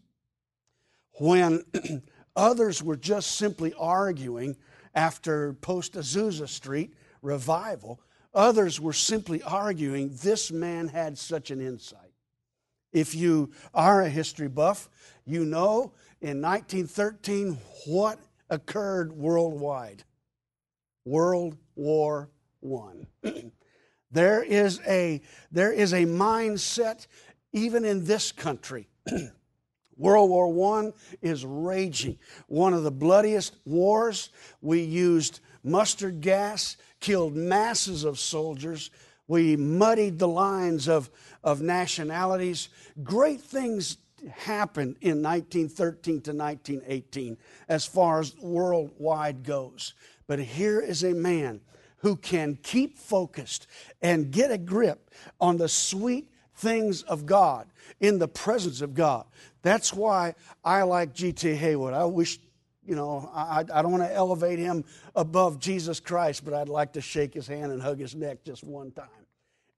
when 1.20 1.64
others 2.36 2.82
were 2.82 2.96
just 2.96 3.32
simply 3.36 3.72
arguing 3.78 4.56
after 4.98 5.52
post 5.52 5.92
Azusa 5.92 6.48
Street 6.48 6.92
revival, 7.22 8.00
others 8.34 8.80
were 8.80 8.92
simply 8.92 9.40
arguing 9.44 10.10
this 10.22 10.50
man 10.50 10.88
had 10.88 11.16
such 11.16 11.52
an 11.52 11.60
insight. 11.60 12.10
If 12.92 13.14
you 13.14 13.52
are 13.72 14.02
a 14.02 14.10
history 14.10 14.48
buff, 14.48 14.88
you 15.24 15.44
know 15.44 15.92
in 16.20 16.42
1913 16.42 17.58
what 17.86 18.18
occurred 18.50 19.12
worldwide 19.12 20.02
World 21.04 21.56
War 21.76 22.28
I. 22.64 23.06
there, 24.10 24.42
is 24.42 24.80
a, 24.84 25.22
there 25.52 25.72
is 25.72 25.92
a 25.92 26.06
mindset, 26.06 27.06
even 27.52 27.84
in 27.84 28.04
this 28.04 28.32
country. 28.32 28.88
World 29.98 30.30
War 30.30 30.78
I 30.78 30.92
is 31.20 31.44
raging. 31.44 32.18
One 32.46 32.72
of 32.72 32.84
the 32.84 32.90
bloodiest 32.90 33.56
wars. 33.66 34.30
We 34.62 34.80
used 34.80 35.40
mustard 35.64 36.20
gas, 36.20 36.76
killed 37.00 37.34
masses 37.34 38.04
of 38.04 38.18
soldiers. 38.18 38.90
We 39.26 39.56
muddied 39.56 40.18
the 40.18 40.28
lines 40.28 40.88
of, 40.88 41.10
of 41.44 41.60
nationalities. 41.60 42.68
Great 43.02 43.40
things 43.40 43.98
happened 44.32 44.96
in 45.00 45.22
1913 45.22 46.20
to 46.22 46.32
1918 46.32 47.36
as 47.68 47.84
far 47.84 48.20
as 48.20 48.36
worldwide 48.38 49.44
goes. 49.44 49.94
But 50.26 50.38
here 50.38 50.80
is 50.80 51.04
a 51.04 51.14
man 51.14 51.60
who 51.98 52.16
can 52.16 52.58
keep 52.62 52.96
focused 52.96 53.66
and 54.00 54.30
get 54.30 54.50
a 54.50 54.58
grip 54.58 55.10
on 55.40 55.56
the 55.56 55.68
sweet 55.68 56.30
things 56.54 57.02
of 57.02 57.26
God 57.26 57.66
in 58.00 58.18
the 58.18 58.28
presence 58.28 58.80
of 58.80 58.94
God. 58.94 59.24
That's 59.62 59.92
why 59.92 60.34
I 60.64 60.82
like 60.82 61.14
G.T. 61.14 61.54
Haywood. 61.54 61.94
I 61.94 62.04
wish, 62.04 62.38
you 62.84 62.94
know, 62.94 63.30
I, 63.34 63.64
I 63.72 63.82
don't 63.82 63.90
want 63.90 64.04
to 64.04 64.14
elevate 64.14 64.58
him 64.58 64.84
above 65.14 65.58
Jesus 65.58 66.00
Christ, 66.00 66.44
but 66.44 66.54
I'd 66.54 66.68
like 66.68 66.92
to 66.94 67.00
shake 67.00 67.34
his 67.34 67.46
hand 67.46 67.72
and 67.72 67.82
hug 67.82 67.98
his 67.98 68.14
neck 68.14 68.44
just 68.44 68.64
one 68.64 68.90
time. 68.92 69.08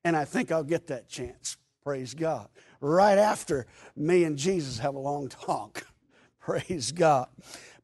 And 0.05 0.17
I 0.17 0.25
think 0.25 0.51
I'll 0.51 0.65
get 0.65 0.87
that 0.89 1.09
chance. 1.09 1.57
Praise 1.83 2.15
God. 2.15 2.49
Right 2.81 3.19
after 3.19 3.67
me 3.97 4.25
and 4.25 4.37
Jesus 4.37 4.79
have 4.79 4.95
a 4.95 4.99
long 4.99 5.29
talk. 5.29 5.87
Praise 6.41 6.93
God. 6.93 7.29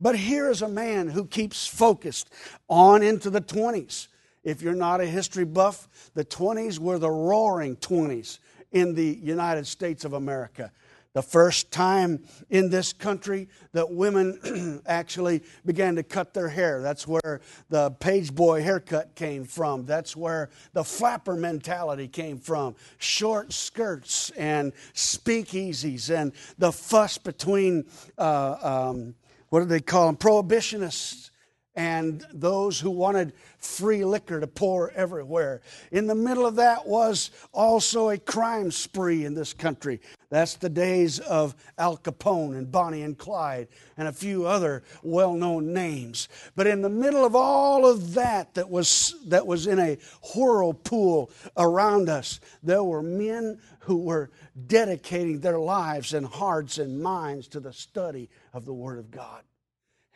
But 0.00 0.17
here 0.17 0.50
is 0.50 0.62
a 0.62 0.69
man 0.69 1.09
who 1.09 1.26
keeps 1.26 1.67
focused 1.67 2.31
on 2.69 3.03
into 3.03 3.31
the 3.31 3.41
20s. 3.41 4.09
If 4.45 4.62
you're 4.62 4.75
not 4.75 5.00
a 5.00 5.07
history 5.07 5.45
buff, 5.45 6.11
the 6.15 6.25
20s 6.25 6.79
were 6.79 6.99
the 6.99 7.11
roaring 7.11 7.76
20s 7.76 8.38
in 8.73 8.95
the 8.95 9.19
United 9.23 9.67
States 9.67 10.05
of 10.05 10.12
America 10.12 10.71
the 11.16 11.23
first 11.23 11.70
time 11.70 12.23
in 12.50 12.68
this 12.68 12.92
country 12.92 13.49
that 13.73 13.90
women 13.90 14.82
actually 14.87 15.42
began 15.64 15.96
to 15.96 16.02
cut 16.02 16.35
their 16.35 16.50
hair. 16.50 16.82
That's 16.82 17.08
where 17.08 17.40
the 17.70 17.90
page 17.92 18.35
boy 18.35 18.62
haircut 18.62 19.14
came 19.14 19.44
from. 19.46 19.87
That's 19.87 20.14
where 20.14 20.50
the 20.75 20.85
flapper 20.85 21.35
mentality 21.35 22.06
came 22.06 22.37
from. 22.37 22.75
Short 22.99 23.54
skirts 23.54 24.28
and 24.37 24.75
speakeasies 24.92 26.14
and 26.14 26.32
the 26.58 26.70
fuss 26.70 27.16
between, 27.16 27.87
uh, 28.18 28.56
um, 28.90 29.14
what 29.49 29.61
do 29.61 29.64
they 29.64 29.80
call 29.80 30.08
them, 30.08 30.18
prohibitionists 30.18 31.30
and 31.76 32.26
those 32.33 32.80
who 32.80 32.90
wanted 32.90 33.35
free 33.59 34.04
liquor 34.04 34.40
to 34.40 34.47
pour 34.47 34.90
everywhere. 34.92 35.61
In 35.92 36.06
the 36.06 36.14
middle 36.14 36.47
of 36.47 36.56
that 36.56 36.87
was 36.87 37.30
also 37.52 38.09
a 38.09 38.18
crime 38.18 38.71
spree 38.71 39.26
in 39.26 39.35
this 39.35 39.52
country. 39.52 40.00
That's 40.30 40.54
the 40.54 40.71
days 40.71 41.18
of 41.21 41.54
Al 41.78 41.99
Capone 41.99 42.56
and 42.56 42.73
Bonnie 42.73 43.02
and 43.02 43.16
Clyde 43.16 43.68
and 43.97 44.09
a 44.09 44.12
few 44.12 44.47
other 44.47 44.83
well 45.02 45.35
known 45.35 45.73
names. 45.73 46.28
But 46.56 46.66
in 46.66 46.80
the 46.80 46.88
middle 46.88 47.25
of 47.25 47.37
all 47.37 47.87
of 47.87 48.14
that, 48.14 48.54
that 48.54 48.71
was, 48.71 49.14
that 49.26 49.47
was 49.47 49.66
in 49.66 49.78
a 49.78 49.99
whirlpool 50.35 51.30
around 51.56 52.09
us, 52.09 52.40
there 52.62 52.83
were 52.83 53.02
men 53.02 53.61
who 53.80 53.99
were 53.99 54.30
dedicating 54.66 55.40
their 55.40 55.59
lives 55.59 56.14
and 56.14 56.26
hearts 56.26 56.78
and 56.78 57.02
minds 57.02 57.49
to 57.49 57.61
the 57.61 57.73
study 57.73 58.30
of 58.52 58.64
the 58.64 58.75
Word 58.75 58.99
of 58.99 59.11
God. 59.11 59.42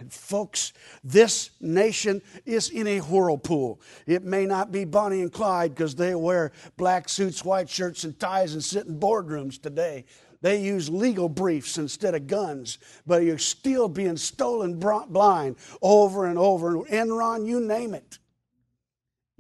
And 0.01 0.13
folks, 0.13 0.73
this 1.05 1.51
nation 1.61 2.23
is 2.47 2.71
in 2.71 2.87
a 2.87 3.01
whirlpool. 3.01 3.81
It 4.07 4.25
may 4.25 4.47
not 4.47 4.73
be 4.73 4.85
Bonnie 4.87 5.21
and 5.21 5.33
Clyde 5.33 5.75
because 5.75 5.95
they 5.95 6.15
wear 6.15 6.53
black 6.79 7.09
suits, 7.09 7.45
white 7.45 7.69
shirts, 7.69 8.05
and 8.05 8.19
ties 8.19 8.55
and 8.55 8.65
sit 8.65 8.87
in 8.87 8.99
boardrooms 8.99 9.61
today. 9.61 10.07
They 10.41 10.63
use 10.63 10.89
legal 10.89 11.29
briefs 11.29 11.77
instead 11.77 12.15
of 12.15 12.27
guns, 12.27 12.79
but 13.07 13.25
you're 13.25 13.37
still 13.37 13.89
being 13.89 14.17
stolen 14.17 14.79
blind 14.79 15.57
over 15.83 16.25
and 16.25 16.39
over. 16.39 16.77
Enron, 16.85 17.47
you 17.47 17.61
name 17.61 17.93
it. 17.93 18.19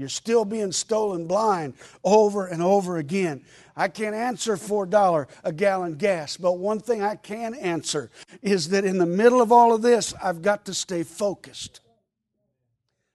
You're 0.00 0.08
still 0.08 0.46
being 0.46 0.72
stolen 0.72 1.26
blind 1.26 1.74
over 2.02 2.46
and 2.46 2.62
over 2.62 2.96
again. 2.96 3.44
I 3.76 3.88
can't 3.88 4.14
answer 4.14 4.56
$4 4.56 5.26
a 5.44 5.52
gallon 5.52 5.96
gas, 5.96 6.38
but 6.38 6.54
one 6.54 6.80
thing 6.80 7.02
I 7.02 7.16
can 7.16 7.54
answer 7.54 8.10
is 8.40 8.70
that 8.70 8.86
in 8.86 8.96
the 8.96 9.04
middle 9.04 9.42
of 9.42 9.52
all 9.52 9.74
of 9.74 9.82
this, 9.82 10.14
I've 10.22 10.40
got 10.40 10.64
to 10.64 10.72
stay 10.72 11.02
focused. 11.02 11.80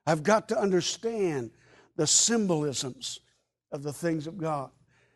I've 0.06 0.22
got 0.22 0.48
to 0.50 0.60
understand 0.60 1.50
the 1.96 2.06
symbolisms 2.06 3.20
of 3.72 3.82
the 3.82 3.92
things 3.92 4.27
of 4.27 4.38
God. 4.38 4.70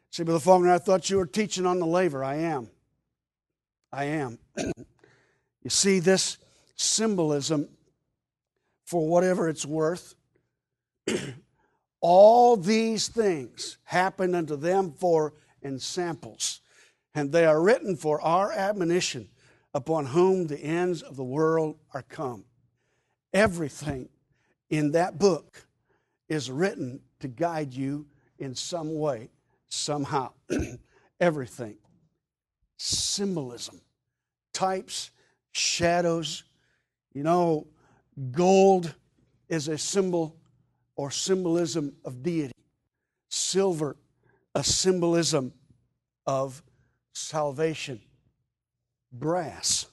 See, 0.10 0.24
Brother 0.24 0.40
Faulkner, 0.40 0.74
I 0.74 0.80
thought 0.80 1.12
you 1.12 1.18
were 1.18 1.28
teaching 1.28 1.68
on 1.68 1.78
the 1.78 1.86
laver. 1.86 2.24
I 2.24 2.38
am. 2.38 2.72
I 3.94 4.06
am. 4.06 4.40
you 4.58 5.70
see, 5.70 6.00
this 6.00 6.40
symbolism, 6.76 7.70
for 8.86 9.08
whatever 9.08 9.48
it's 9.48 9.68
worth, 9.68 10.16
All 12.02 12.56
these 12.56 13.08
things 13.08 13.78
happen 13.84 14.34
unto 14.34 14.56
them 14.56 14.94
for 14.94 15.34
ensamples, 15.62 16.62
and 17.14 17.32
they 17.32 17.46
are 17.46 17.62
written 17.62 17.96
for 17.98 18.22
our 18.22 18.52
admonition, 18.52 19.30
upon 19.74 20.08
whom 20.08 20.48
the 20.48 20.60
ends 20.60 21.02
of 21.02 21.16
the 21.16 21.24
world 21.24 21.78
are 21.94 22.02
come. 22.02 22.46
Everything 23.34 24.10
in 24.70 24.92
that 24.92 25.20
book 25.20 25.68
is 26.28 26.50
written 26.50 27.02
to 27.20 27.28
guide 27.28 27.74
you 27.74 28.08
in 28.38 28.56
some 28.56 28.98
way, 28.98 29.30
somehow. 29.68 30.32
Everything. 31.20 31.78
Symbolism, 32.78 33.82
types, 34.54 35.12
shadows. 35.52 36.46
You 37.14 37.24
know, 37.24 37.68
gold 38.32 38.96
is 39.50 39.68
a 39.68 39.78
symbol 39.78 40.39
or 41.00 41.10
symbolism 41.10 41.96
of 42.04 42.22
deity. 42.22 42.52
Silver, 43.30 43.96
a 44.54 44.62
symbolism 44.62 45.54
of 46.28 46.62
salvation. 47.14 48.02
Brass. 49.10 49.86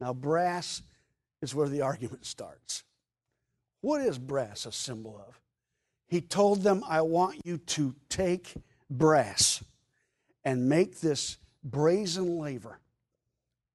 Now, 0.00 0.12
brass 0.12 0.82
is 1.42 1.52
where 1.52 1.68
the 1.68 1.80
argument 1.80 2.24
starts. 2.24 2.84
What 3.80 4.02
is 4.02 4.20
brass 4.20 4.66
a 4.66 4.70
symbol 4.70 5.20
of? 5.26 5.40
He 6.06 6.20
told 6.20 6.62
them, 6.62 6.84
I 6.88 7.00
want 7.00 7.40
you 7.44 7.58
to 7.58 7.96
take 8.08 8.54
brass 8.88 9.64
and 10.44 10.68
make 10.68 11.00
this 11.00 11.38
brazen 11.64 12.38
laver, 12.38 12.78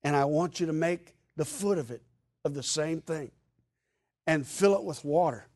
and 0.06 0.16
I 0.16 0.24
want 0.24 0.62
you 0.62 0.68
to 0.68 0.74
make 0.74 1.16
the 1.36 1.44
foot 1.44 1.78
of 1.78 1.92
it 1.92 2.02
of 2.46 2.54
the 2.54 2.64
same 2.64 3.02
thing 3.02 3.32
and 4.26 4.48
fill 4.48 4.74
it 4.76 4.86
with 4.86 5.04
water 5.04 5.48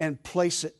and 0.00 0.22
place 0.22 0.64
it. 0.64 0.76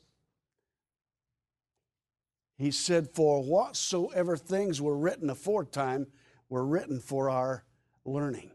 He 2.57 2.71
said, 2.71 3.11
For 3.15 3.43
whatsoever 3.43 4.37
things 4.37 4.81
were 4.81 4.97
written 4.97 5.31
aforetime 5.31 6.07
were 6.49 6.65
written 6.65 7.01
for 7.01 7.31
our 7.31 7.65
learning, 8.05 8.51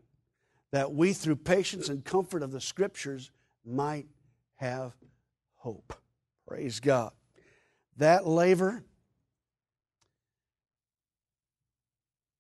that 0.72 0.94
we 0.94 1.14
through 1.14 1.38
patience 1.38 1.90
and 1.90 2.06
comfort 2.06 2.44
of 2.44 2.52
the 2.52 2.62
scriptures 2.62 3.32
might 3.66 4.08
have 4.56 4.94
hope. 5.56 5.94
Praise 6.48 6.80
God. 6.80 7.12
That 7.98 8.26
laver, 8.26 8.84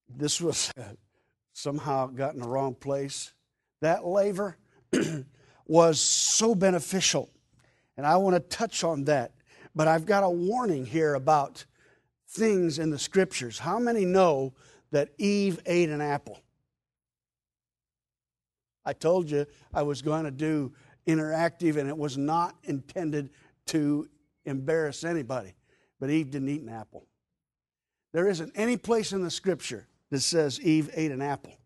this 0.08 0.40
was 0.40 0.72
somehow 1.54 2.08
got 2.08 2.34
in 2.34 2.40
the 2.40 2.48
wrong 2.48 2.74
place. 2.74 3.34
That 3.82 4.06
laver 4.06 4.58
was 5.68 6.00
so 6.00 6.56
beneficial 6.56 7.30
and 8.00 8.08
I 8.08 8.16
want 8.16 8.34
to 8.34 8.40
touch 8.40 8.86
on 8.86 9.04
that. 9.04 9.34
But 9.76 9.90
I've 9.90 10.06
got 10.06 10.24
a 10.24 10.30
warning 10.30 10.86
here 10.86 11.16
about 11.16 11.66
things 12.30 12.80
in 12.80 12.92
the 12.92 12.98
scriptures. 12.98 13.60
How 13.60 13.78
many 13.78 14.06
know 14.06 14.54
that 14.92 15.10
Eve 15.18 15.60
ate 15.66 15.90
an 15.90 16.00
apple? 16.00 16.40
I 18.86 18.94
told 18.94 19.30
you 19.30 19.46
I 19.74 19.82
was 19.82 20.02
going 20.02 20.24
to 20.24 20.32
do 20.32 20.72
interactive, 21.08 21.76
and 21.76 21.90
it 21.90 21.98
was 21.98 22.18
not 22.18 22.56
intended 22.64 23.32
to 23.66 24.08
embarrass 24.46 25.04
anybody. 25.04 25.54
But 26.00 26.10
Eve 26.10 26.32
didn't 26.32 26.48
eat 26.48 26.62
an 26.62 26.70
apple. 26.70 27.06
There 28.14 28.30
isn't 28.30 28.54
any 28.56 28.78
place 28.78 29.12
in 29.12 29.26
the 29.26 29.30
scripture 29.30 29.90
that 30.10 30.22
says 30.22 30.62
Eve 30.62 30.90
ate 30.94 31.12
an 31.12 31.22
apple. 31.22 31.58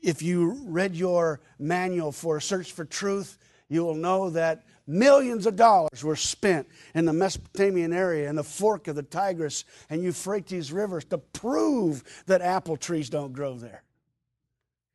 If 0.00 0.22
you 0.22 0.52
read 0.64 0.96
your 0.96 1.42
manual 1.58 2.12
for 2.12 2.40
Search 2.40 2.72
for 2.72 2.86
Truth, 2.86 3.36
you 3.68 3.84
will 3.84 3.94
know 3.94 4.30
that 4.30 4.64
millions 4.86 5.46
of 5.46 5.56
dollars 5.56 6.04
were 6.04 6.16
spent 6.16 6.68
in 6.94 7.04
the 7.04 7.12
Mesopotamian 7.12 7.92
area 7.92 8.28
and 8.28 8.38
the 8.38 8.44
fork 8.44 8.88
of 8.88 8.96
the 8.96 9.02
Tigris 9.02 9.64
and 9.90 10.02
Euphrates 10.02 10.72
rivers 10.72 11.04
to 11.06 11.18
prove 11.18 12.02
that 12.26 12.42
apple 12.42 12.76
trees 12.76 13.10
don't 13.10 13.32
grow 13.32 13.54
there. 13.54 13.82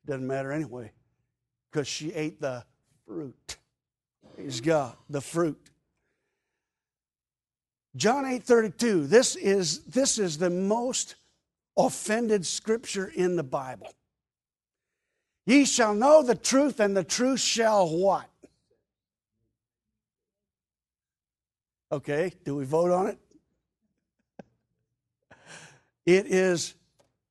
Doesn't 0.06 0.26
matter 0.26 0.52
anyway, 0.52 0.92
because 1.72 1.88
she 1.88 2.14
ate 2.14 2.42
the 2.42 2.64
fruit. 3.06 3.58
Praise 4.36 4.62
God, 4.62 4.96
the 5.10 5.22
fruit. 5.22 5.60
John 7.96 8.26
8 8.26 8.44
32, 8.44 9.08
this 9.08 9.36
is, 9.36 9.84
this 9.84 10.18
is 10.18 10.38
the 10.38 10.50
most 10.50 11.16
offended 11.78 12.46
scripture 12.46 13.12
in 13.14 13.36
the 13.36 13.44
Bible. 13.44 13.94
Ye 15.46 15.66
shall 15.66 15.94
know 15.94 16.24
the 16.24 16.36
truth, 16.36 16.80
and 16.80 16.96
the 16.96 17.04
truth 17.04 17.40
shall 17.40 17.90
what? 17.90 18.31
Okay, 21.92 22.32
do 22.46 22.56
we 22.56 22.64
vote 22.64 22.92
on 22.92 23.08
it? 23.08 23.18
It 26.06 26.26
is 26.28 26.76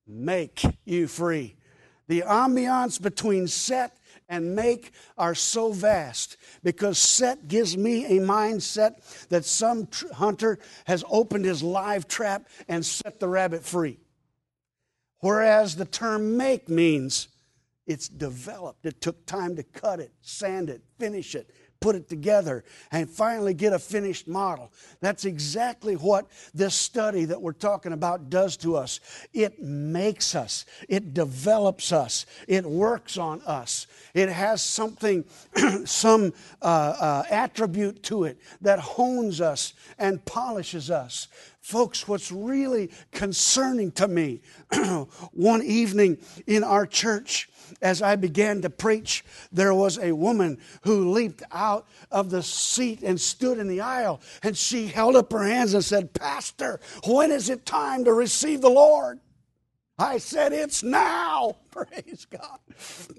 make 0.06 0.62
you 0.84 1.08
free. 1.08 1.56
The 2.08 2.22
ambiance 2.22 3.00
between 3.00 3.46
set 3.46 3.96
and 4.28 4.54
make 4.54 4.92
are 5.16 5.34
so 5.34 5.72
vast 5.72 6.36
because 6.62 6.98
set 6.98 7.48
gives 7.48 7.76
me 7.76 8.04
a 8.04 8.20
mindset 8.20 9.28
that 9.28 9.44
some 9.44 9.86
tr- 9.86 10.12
hunter 10.12 10.58
has 10.84 11.04
opened 11.10 11.44
his 11.44 11.62
live 11.62 12.06
trap 12.06 12.48
and 12.68 12.84
set 12.84 13.18
the 13.18 13.28
rabbit 13.28 13.64
free. 13.64 13.98
Whereas 15.20 15.76
the 15.76 15.84
term 15.84 16.36
make 16.36 16.68
means 16.68 17.28
it's 17.86 18.08
developed. 18.08 18.86
It 18.86 19.00
took 19.00 19.26
time 19.26 19.56
to 19.56 19.62
cut 19.62 20.00
it, 20.00 20.12
sand 20.20 20.70
it, 20.70 20.82
finish 20.98 21.34
it, 21.34 21.50
put 21.80 21.96
it 21.96 22.08
together 22.08 22.64
and 22.92 23.08
finally 23.08 23.54
get 23.54 23.72
a 23.72 23.78
finished 23.78 24.28
model. 24.28 24.70
That's 25.00 25.24
exactly 25.24 25.94
what 25.94 26.26
this 26.54 26.74
study 26.74 27.24
that 27.24 27.40
we're 27.40 27.52
talking 27.52 27.92
about 27.92 28.30
does 28.30 28.56
to 28.58 28.76
us. 28.76 29.00
It 29.32 29.62
makes 29.62 30.34
us, 30.34 30.66
it 30.88 31.14
develops 31.14 31.92
us, 31.92 32.26
it 32.46 32.64
works 32.64 33.18
on 33.18 33.40
us. 33.42 33.86
It 34.14 34.28
has 34.28 34.62
something, 34.62 35.24
some 35.84 36.32
uh, 36.60 36.64
uh, 36.64 37.22
attribute 37.30 38.02
to 38.04 38.24
it 38.24 38.38
that 38.60 38.78
hones 38.78 39.40
us 39.40 39.74
and 39.98 40.24
polishes 40.24 40.90
us. 40.90 41.28
Folks, 41.60 42.08
what's 42.08 42.32
really 42.32 42.90
concerning 43.12 43.92
to 43.92 44.08
me, 44.08 44.40
one 45.32 45.62
evening 45.62 46.18
in 46.46 46.64
our 46.64 46.86
church, 46.86 47.48
as 47.82 48.02
I 48.02 48.16
began 48.16 48.62
to 48.62 48.70
preach, 48.70 49.24
there 49.52 49.74
was 49.74 49.98
a 49.98 50.12
woman 50.12 50.58
who 50.82 51.10
leaped 51.10 51.42
out 51.52 51.69
of 52.10 52.30
the 52.30 52.42
seat 52.42 53.02
and 53.02 53.20
stood 53.20 53.58
in 53.58 53.68
the 53.68 53.80
aisle, 53.80 54.20
and 54.42 54.56
she 54.56 54.86
held 54.86 55.16
up 55.16 55.32
her 55.32 55.44
hands 55.44 55.74
and 55.74 55.84
said, 55.84 56.12
Pastor, 56.12 56.80
when 57.06 57.30
is 57.30 57.48
it 57.50 57.66
time 57.66 58.04
to 58.04 58.12
receive 58.12 58.60
the 58.60 58.70
Lord? 58.70 59.20
I 60.00 60.16
said, 60.18 60.52
It's 60.52 60.82
now. 60.82 61.56
Praise 61.70 62.26
God. 62.28 62.58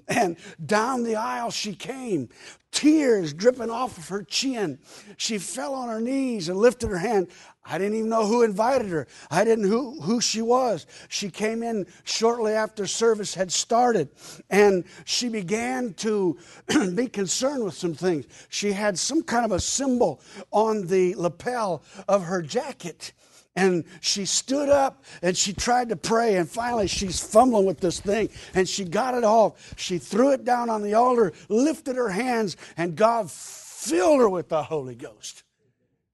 And 0.08 0.36
down 0.64 1.04
the 1.04 1.16
aisle 1.16 1.50
she 1.50 1.74
came, 1.74 2.28
tears 2.70 3.32
dripping 3.32 3.70
off 3.70 3.96
of 3.96 4.08
her 4.08 4.22
chin. 4.22 4.78
She 5.16 5.38
fell 5.38 5.74
on 5.74 5.88
her 5.88 6.00
knees 6.00 6.48
and 6.48 6.58
lifted 6.58 6.90
her 6.90 6.98
hand. 6.98 7.28
I 7.64 7.78
didn't 7.78 7.96
even 7.96 8.10
know 8.10 8.26
who 8.26 8.42
invited 8.42 8.88
her. 8.88 9.06
I 9.30 9.44
didn't 9.44 9.68
who 9.68 10.00
who 10.00 10.20
she 10.20 10.42
was. 10.42 10.86
She 11.08 11.30
came 11.30 11.62
in 11.62 11.86
shortly 12.02 12.52
after 12.52 12.86
service 12.86 13.34
had 13.34 13.52
started 13.52 14.08
and 14.50 14.84
she 15.04 15.28
began 15.28 15.94
to 15.94 16.36
be 16.94 17.06
concerned 17.06 17.64
with 17.64 17.74
some 17.74 17.94
things. 17.94 18.26
She 18.48 18.72
had 18.72 18.98
some 18.98 19.22
kind 19.22 19.44
of 19.44 19.52
a 19.52 19.60
symbol 19.60 20.20
on 20.50 20.88
the 20.88 21.14
lapel 21.14 21.84
of 22.08 22.24
her 22.24 22.42
jacket. 22.42 23.12
And 23.54 23.84
she 24.00 24.24
stood 24.24 24.70
up 24.70 25.04
and 25.20 25.36
she 25.36 25.52
tried 25.52 25.90
to 25.90 25.96
pray, 25.96 26.36
and 26.36 26.48
finally 26.48 26.86
she's 26.86 27.20
fumbling 27.20 27.66
with 27.66 27.80
this 27.80 28.00
thing, 28.00 28.30
and 28.54 28.66
she 28.66 28.84
got 28.84 29.14
it 29.14 29.24
off. 29.24 29.74
She 29.76 29.98
threw 29.98 30.32
it 30.32 30.44
down 30.44 30.70
on 30.70 30.82
the 30.82 30.94
altar, 30.94 31.32
lifted 31.48 31.96
her 31.96 32.08
hands, 32.08 32.56
and 32.76 32.96
God 32.96 33.30
filled 33.30 34.20
her 34.20 34.28
with 34.28 34.48
the 34.48 34.62
Holy 34.62 34.94
Ghost. 34.94 35.42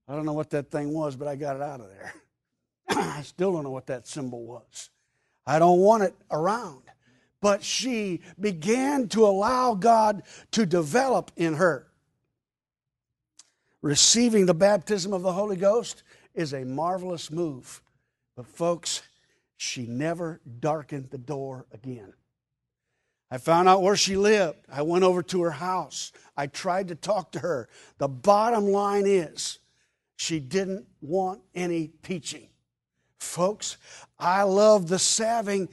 I 0.09 0.15
don't 0.15 0.25
know 0.25 0.33
what 0.33 0.51
that 0.51 0.71
thing 0.71 0.93
was, 0.93 1.15
but 1.15 1.29
I 1.29 1.37
got 1.37 1.57
it 1.57 1.63
out 1.63 1.81
of 1.81 1.89
there. 1.89 2.15
I 2.89 3.23
still 3.23 3.53
don't 3.53 3.63
know 3.63 3.71
what 3.71 3.87
that 3.87 4.09
symbol 4.09 4.45
was. 4.45 4.91
I 5.47 5.59
don't 5.59 5.81
want 5.81 6.03
it 6.03 6.15
around. 6.31 6.83
But 7.41 7.63
she 7.63 8.23
began 8.41 9.09
to 9.09 9.25
allow 9.25 9.75
God 9.75 10.23
to 10.53 10.67
develop 10.67 11.31
in 11.37 11.55
her. 11.55 11.87
Receiving 13.81 14.47
the 14.47 14.55
baptism 14.55 15.13
of 15.13 15.23
the 15.23 15.33
Holy 15.33 15.57
Ghost 15.57 16.03
is 16.39 16.55
a 16.55 16.65
marvelous 16.65 17.31
move. 17.31 17.83
But, 18.37 18.47
folks, 18.47 19.03
she 19.57 19.87
never 19.87 20.41
darkened 20.61 21.11
the 21.11 21.19
door 21.19 21.67
again. 21.73 22.15
I 23.31 23.39
found 23.39 23.69
out 23.69 23.83
where 23.83 23.97
she 23.97 24.17
lived. 24.17 24.65
I 24.73 24.83
went 24.83 25.05
over 25.05 25.23
to 25.25 25.43
her 25.43 25.51
house. 25.51 26.13
I 26.37 26.47
tried 26.47 26.89
to 26.89 26.95
talk 26.95 27.33
to 27.33 27.41
her. 27.41 27.69
The 27.99 28.09
bottom 28.09 28.69
line 28.69 29.07
is 29.07 29.59
she 30.17 30.39
didn't 30.39 30.87
want 31.03 31.43
any 31.55 31.91
teaching. 32.03 32.49
Folks, 33.19 33.77
I 34.19 34.45
love 34.45 34.89
the 34.89 34.99
saving 34.99 35.69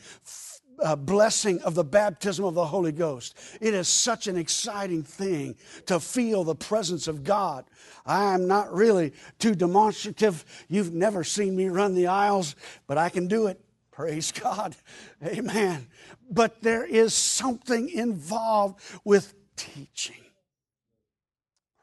uh, 0.80 0.96
blessing 0.96 1.62
of 1.62 1.76
the 1.76 1.84
baptism 1.84 2.46
of 2.46 2.54
the 2.54 2.66
Holy 2.66 2.92
Ghost. 2.92 3.38
It 3.62 3.74
is 3.74 3.88
such 3.88 4.28
an 4.28 4.38
exciting 4.38 5.04
thing 5.04 5.56
to 5.86 6.00
feel 6.00 6.44
the 6.44 6.56
presence 6.56 7.08
of 7.08 7.24
God. 7.24 7.66
I 8.06 8.34
am 8.34 8.48
not 8.48 8.74
really 8.74 9.14
too 9.40 9.56
demonstrative. 9.56 10.46
You've 10.68 10.94
never 10.94 11.24
seen 11.24 11.56
me 11.56 11.70
run 11.70 11.96
the 11.96 12.08
aisles, 12.08 12.56
but 12.88 12.98
I 12.98 13.10
can 13.10 13.28
do 13.28 13.48
it. 13.48 13.60
Praise 13.92 14.32
God. 14.32 14.76
Amen. 15.26 15.88
But 16.30 16.62
there 16.62 16.84
is 16.84 17.14
something 17.14 17.90
involved 17.90 18.82
with 19.04 19.34
teaching. 19.56 20.24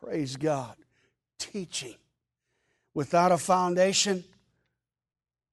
Praise 0.02 0.36
God. 0.36 0.76
Teaching. 1.38 1.94
Without 2.94 3.32
a 3.32 3.38
foundation, 3.38 4.24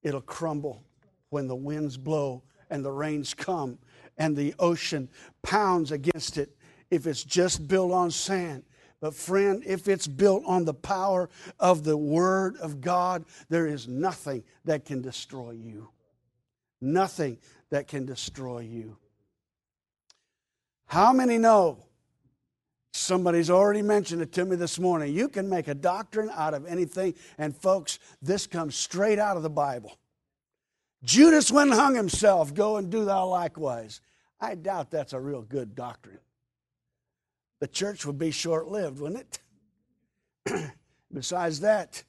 it'll 0.03 0.21
crumble 0.21 0.83
when 1.29 1.47
the 1.47 1.55
winds 1.55 1.95
blow 1.95 2.43
and 2.69 2.83
the 2.83 2.91
rains 2.91 3.33
come 3.33 3.77
and 4.17 4.35
the 4.35 4.53
ocean 4.59 5.09
pounds 5.41 5.91
against 5.91 6.37
it 6.37 6.55
if 6.89 7.07
it's 7.07 7.23
just 7.23 7.67
built 7.67 7.91
on 7.91 8.11
sand. 8.11 8.63
But, 9.01 9.15
friend, 9.15 9.63
if 9.65 9.87
it's 9.87 10.07
built 10.07 10.43
on 10.45 10.65
the 10.65 10.73
power 10.73 11.29
of 11.59 11.83
the 11.83 11.95
Word 11.95 12.57
of 12.57 12.81
God, 12.81 13.23
there 13.47 13.65
is 13.65 13.87
nothing 13.87 14.43
that 14.65 14.83
can 14.83 15.01
destroy 15.01 15.51
you. 15.51 15.89
Nothing 16.81 17.37
that 17.69 17.87
can 17.87 18.05
destroy 18.05 18.59
you. 18.59 18.97
How 20.87 21.13
many 21.13 21.37
know 21.37 21.85
Somebody's 22.91 23.49
already 23.49 23.81
mentioned 23.81 24.21
it 24.21 24.31
to 24.33 24.45
me 24.45 24.55
this 24.55 24.79
morning. 24.79 25.13
You 25.13 25.29
can 25.29 25.47
make 25.47 25.67
a 25.67 25.75
doctrine 25.75 26.29
out 26.35 26.53
of 26.53 26.65
anything. 26.65 27.13
And 27.37 27.55
folks, 27.55 27.99
this 28.21 28.47
comes 28.47 28.75
straight 28.75 29.19
out 29.19 29.37
of 29.37 29.43
the 29.43 29.49
Bible. 29.49 29.97
Judas 31.03 31.51
went 31.51 31.71
and 31.71 31.79
hung 31.79 31.95
himself. 31.95 32.53
Go 32.53 32.77
and 32.77 32.89
do 32.89 33.05
thou 33.05 33.27
likewise. 33.27 34.01
I 34.39 34.55
doubt 34.55 34.91
that's 34.91 35.13
a 35.13 35.19
real 35.19 35.41
good 35.41 35.75
doctrine. 35.75 36.19
The 37.59 37.67
church 37.67 38.05
would 38.05 38.17
be 38.17 38.31
short 38.31 38.67
lived, 38.67 38.99
wouldn't 38.99 39.39
it? 40.45 40.71
Besides 41.13 41.61
that, 41.61 42.03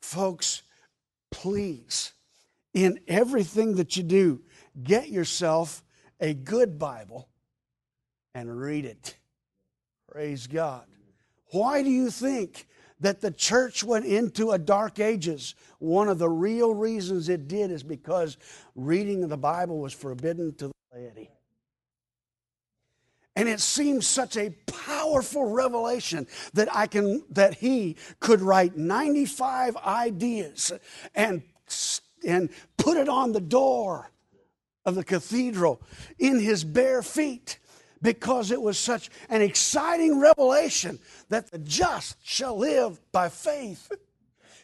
folks, 0.00 0.62
please, 1.30 2.12
in 2.72 3.00
everything 3.08 3.76
that 3.76 3.96
you 3.96 4.02
do, 4.02 4.42
get 4.82 5.08
yourself 5.08 5.82
a 6.20 6.32
good 6.34 6.78
Bible 6.78 7.28
and 8.34 8.58
read 8.58 8.84
it. 8.84 9.16
Praise 10.10 10.46
God. 10.46 10.86
Why 11.50 11.82
do 11.82 11.90
you 11.90 12.10
think 12.10 12.66
that 13.00 13.20
the 13.20 13.30
church 13.30 13.84
went 13.84 14.06
into 14.06 14.52
a 14.52 14.58
dark 14.58 14.98
ages? 14.98 15.54
One 15.78 16.08
of 16.08 16.18
the 16.18 16.28
real 16.28 16.74
reasons 16.74 17.28
it 17.28 17.48
did 17.48 17.70
is 17.70 17.82
because 17.82 18.36
reading 18.74 19.22
of 19.22 19.30
the 19.30 19.36
Bible 19.36 19.78
was 19.78 19.92
forbidden 19.92 20.54
to 20.54 20.68
the 20.68 20.74
laity. 20.94 21.30
And 23.36 23.50
it 23.50 23.60
seems 23.60 24.06
such 24.06 24.38
a 24.38 24.50
powerful 24.66 25.50
revelation 25.50 26.26
that 26.54 26.74
I 26.74 26.86
can 26.86 27.22
that 27.30 27.54
he 27.54 27.96
could 28.18 28.40
write 28.40 28.76
95 28.76 29.76
ideas 29.76 30.72
and 31.14 31.42
and 32.26 32.48
put 32.78 32.96
it 32.96 33.10
on 33.10 33.32
the 33.32 33.40
door 33.40 34.10
of 34.86 34.94
the 34.94 35.04
cathedral 35.04 35.82
in 36.18 36.40
his 36.40 36.64
bare 36.64 37.02
feet 37.02 37.58
because 38.06 38.52
it 38.52 38.62
was 38.62 38.78
such 38.78 39.10
an 39.30 39.42
exciting 39.42 40.20
revelation 40.20 40.96
that 41.28 41.50
the 41.50 41.58
just 41.58 42.16
shall 42.24 42.56
live 42.56 43.00
by 43.10 43.28
faith 43.28 43.90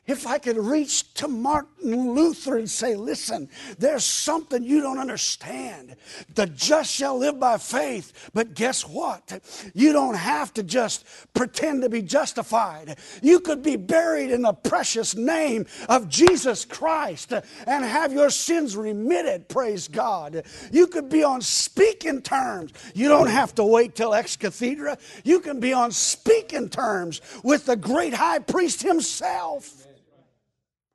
if 0.04 0.26
I 0.26 0.38
could 0.38 0.58
reach 0.58 1.14
to 1.14 1.28
Martin 1.28 2.12
Luther 2.12 2.58
and 2.58 2.68
say, 2.68 2.96
listen, 2.96 3.48
there's 3.78 4.04
something 4.04 4.64
you 4.64 4.80
don't 4.80 4.98
understand. 4.98 5.94
The 6.34 6.46
just 6.46 6.92
shall 6.92 7.16
live 7.16 7.38
by 7.38 7.58
faith. 7.58 8.30
But 8.34 8.54
guess 8.54 8.82
what? 8.82 9.40
You 9.74 9.92
don't 9.92 10.16
have 10.16 10.52
to 10.54 10.64
just 10.64 11.06
pretend 11.34 11.82
to 11.82 11.88
be 11.88 12.02
justified. 12.02 12.98
You 13.22 13.38
could 13.38 13.62
be 13.62 13.76
buried 13.76 14.32
in 14.32 14.42
the 14.42 14.52
precious 14.52 15.14
name 15.14 15.66
of 15.88 16.08
Jesus 16.08 16.64
Christ 16.64 17.32
and 17.32 17.84
have 17.84 18.12
your 18.12 18.30
sins 18.30 18.76
remitted, 18.76 19.48
praise 19.48 19.86
God. 19.86 20.44
You 20.72 20.88
could 20.88 21.10
be 21.10 21.22
on 21.22 21.40
speaking 21.40 22.22
terms. 22.22 22.72
You 22.92 23.08
don't 23.08 23.30
have 23.30 23.54
to 23.54 23.64
wait 23.64 23.94
till 23.94 24.14
ex 24.14 24.36
cathedra. 24.36 24.98
You 25.22 25.38
can 25.38 25.60
be 25.60 25.72
on 25.72 25.92
speaking 25.92 26.68
terms 26.68 27.20
with 27.44 27.66
the 27.66 27.76
great 27.76 28.14
high 28.14 28.40
priest 28.40 28.82
himself. 28.82 29.86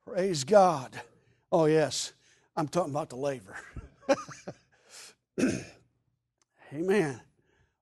Praise 0.08 0.42
God. 0.42 0.98
Oh, 1.52 1.66
yes, 1.66 2.14
I'm 2.56 2.66
talking 2.66 2.92
about 2.92 3.10
the 3.10 3.16
laver. 3.16 3.58
Amen. 6.72 7.20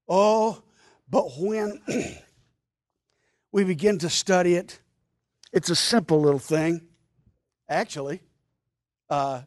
Oh, 0.08 0.60
but 1.08 1.26
when 1.38 1.80
we 3.52 3.62
begin 3.62 3.98
to 3.98 4.10
study 4.10 4.56
it, 4.56 4.80
it's 5.52 5.70
a 5.70 5.76
simple 5.76 6.20
little 6.20 6.40
thing. 6.40 6.88
Actually, 7.68 8.20
uh, 9.08 9.42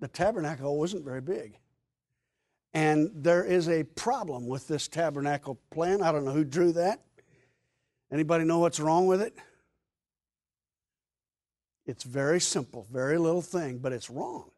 the 0.00 0.08
tabernacle 0.08 0.76
wasn't 0.76 1.04
very 1.04 1.20
big. 1.20 1.56
And 2.72 3.08
there 3.14 3.44
is 3.44 3.68
a 3.68 3.84
problem 3.84 4.48
with 4.48 4.66
this 4.66 4.88
tabernacle 4.88 5.60
plan. 5.70 6.02
I 6.02 6.10
don't 6.10 6.24
know 6.24 6.32
who 6.32 6.44
drew 6.44 6.72
that. 6.72 7.04
Anybody 8.12 8.44
know 8.44 8.58
what's 8.58 8.80
wrong 8.80 9.06
with 9.06 9.22
it? 9.22 9.38
It's 11.86 12.04
very 12.04 12.40
simple, 12.40 12.86
very 12.90 13.18
little 13.18 13.42
thing, 13.42 13.78
but 13.78 13.92
it's 13.92 14.10
wrong. 14.10 14.50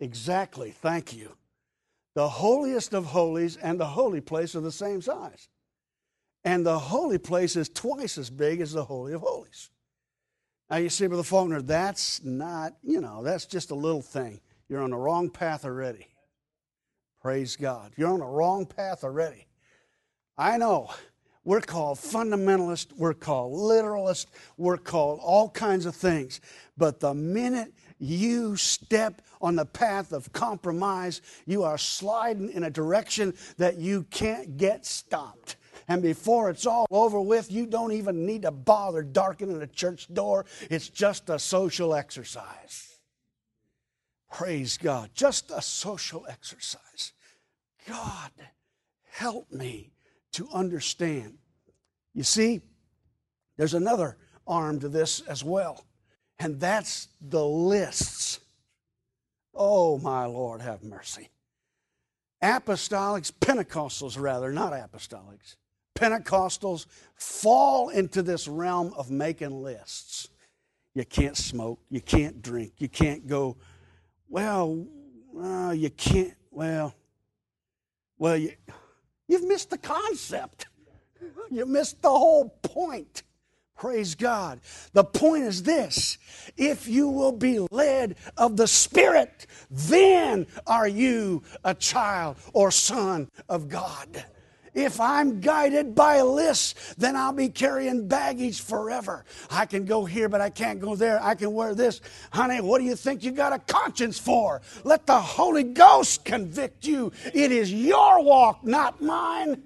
Exactly, 0.00 0.70
thank 0.70 1.14
you. 1.14 1.36
The 2.14 2.28
holiest 2.28 2.94
of 2.94 3.06
holies 3.06 3.56
and 3.56 3.78
the 3.78 3.86
holy 3.86 4.20
place 4.20 4.56
are 4.56 4.60
the 4.60 4.72
same 4.72 5.02
size. 5.02 5.48
And 6.44 6.64
the 6.64 6.78
holy 6.78 7.18
place 7.18 7.56
is 7.56 7.68
twice 7.68 8.18
as 8.18 8.30
big 8.30 8.60
as 8.60 8.72
the 8.72 8.84
Holy 8.84 9.12
of 9.12 9.20
Holies. 9.20 9.70
Now 10.70 10.76
you 10.76 10.88
see, 10.88 11.06
Brother 11.06 11.22
Faulkner, 11.22 11.62
that's 11.62 12.22
not, 12.24 12.74
you 12.82 13.00
know, 13.00 13.22
that's 13.22 13.46
just 13.46 13.70
a 13.70 13.74
little 13.74 14.02
thing. 14.02 14.40
You're 14.68 14.82
on 14.82 14.90
the 14.90 14.96
wrong 14.96 15.30
path 15.30 15.64
already. 15.64 16.06
Praise 17.22 17.56
God. 17.56 17.92
You're 17.96 18.12
on 18.12 18.20
the 18.20 18.26
wrong 18.26 18.66
path 18.66 19.02
already. 19.02 19.46
I 20.36 20.56
know 20.56 20.90
we're 21.48 21.62
called 21.62 21.96
fundamentalist, 21.96 22.88
we're 22.98 23.14
called 23.14 23.54
literalist, 23.54 24.28
we're 24.58 24.76
called 24.76 25.18
all 25.22 25.48
kinds 25.48 25.86
of 25.86 25.96
things. 25.96 26.42
But 26.76 27.00
the 27.00 27.14
minute 27.14 27.72
you 27.98 28.54
step 28.56 29.22
on 29.40 29.56
the 29.56 29.64
path 29.64 30.12
of 30.12 30.30
compromise, 30.34 31.22
you 31.46 31.62
are 31.62 31.78
sliding 31.78 32.52
in 32.52 32.64
a 32.64 32.70
direction 32.70 33.32
that 33.56 33.78
you 33.78 34.02
can't 34.10 34.58
get 34.58 34.84
stopped. 34.84 35.56
And 35.88 36.02
before 36.02 36.50
it's 36.50 36.66
all 36.66 36.86
over 36.90 37.18
with, 37.18 37.50
you 37.50 37.64
don't 37.64 37.92
even 37.92 38.26
need 38.26 38.42
to 38.42 38.50
bother 38.50 39.02
darkening 39.02 39.62
a 39.62 39.66
church 39.66 40.06
door. 40.12 40.44
It's 40.68 40.90
just 40.90 41.30
a 41.30 41.38
social 41.38 41.94
exercise. 41.94 42.98
Praise 44.30 44.76
God. 44.76 45.12
Just 45.14 45.50
a 45.50 45.62
social 45.62 46.26
exercise. 46.28 47.14
God, 47.86 48.32
help 49.06 49.50
me 49.50 49.92
to 50.32 50.48
understand. 50.52 51.38
You 52.14 52.22
see, 52.22 52.60
there's 53.56 53.74
another 53.74 54.16
arm 54.46 54.80
to 54.80 54.88
this 54.88 55.20
as 55.22 55.44
well, 55.44 55.84
and 56.38 56.60
that's 56.60 57.08
the 57.20 57.44
lists. 57.44 58.40
Oh, 59.54 59.98
my 59.98 60.24
Lord, 60.24 60.60
have 60.60 60.82
mercy. 60.82 61.30
Apostolics, 62.42 63.32
Pentecostals 63.32 64.18
rather, 64.18 64.52
not 64.52 64.72
apostolics, 64.72 65.56
Pentecostals 65.98 66.86
fall 67.16 67.88
into 67.88 68.22
this 68.22 68.46
realm 68.46 68.94
of 68.96 69.10
making 69.10 69.62
lists. 69.62 70.28
You 70.94 71.04
can't 71.04 71.36
smoke, 71.36 71.80
you 71.90 72.00
can't 72.00 72.40
drink, 72.40 72.74
you 72.78 72.88
can't 72.88 73.26
go, 73.26 73.56
well, 74.28 74.86
uh, 75.40 75.72
you 75.72 75.90
can't, 75.90 76.34
well, 76.50 76.94
well, 78.18 78.36
you, 78.36 78.52
you've 79.28 79.46
missed 79.46 79.70
the 79.70 79.78
concept. 79.78 80.66
You 81.50 81.66
missed 81.66 82.02
the 82.02 82.10
whole 82.10 82.48
point. 82.62 83.22
Praise 83.76 84.16
God. 84.16 84.60
The 84.92 85.04
point 85.04 85.44
is 85.44 85.62
this 85.62 86.18
if 86.56 86.88
you 86.88 87.08
will 87.08 87.32
be 87.32 87.60
led 87.70 88.16
of 88.36 88.56
the 88.56 88.66
Spirit, 88.66 89.46
then 89.70 90.46
are 90.66 90.88
you 90.88 91.44
a 91.64 91.74
child 91.74 92.36
or 92.52 92.72
son 92.72 93.30
of 93.48 93.68
God. 93.68 94.24
If 94.78 95.00
I'm 95.00 95.40
guided 95.40 95.96
by 95.96 96.16
a 96.16 96.24
list, 96.24 96.78
then 96.98 97.16
I'll 97.16 97.32
be 97.32 97.48
carrying 97.48 98.06
baggage 98.06 98.60
forever. 98.60 99.24
I 99.50 99.66
can 99.66 99.84
go 99.84 100.04
here, 100.04 100.28
but 100.28 100.40
I 100.40 100.50
can't 100.50 100.78
go 100.78 100.94
there. 100.94 101.20
I 101.20 101.34
can 101.34 101.52
wear 101.52 101.74
this. 101.74 102.00
Honey, 102.32 102.60
what 102.60 102.78
do 102.78 102.84
you 102.84 102.94
think 102.94 103.24
you 103.24 103.32
got 103.32 103.52
a 103.52 103.58
conscience 103.58 104.20
for? 104.20 104.62
Let 104.84 105.04
the 105.04 105.20
Holy 105.20 105.64
Ghost 105.64 106.24
convict 106.24 106.86
you. 106.86 107.10
It 107.34 107.50
is 107.50 107.72
your 107.72 108.22
walk, 108.22 108.64
not 108.64 109.02
mine. 109.02 109.64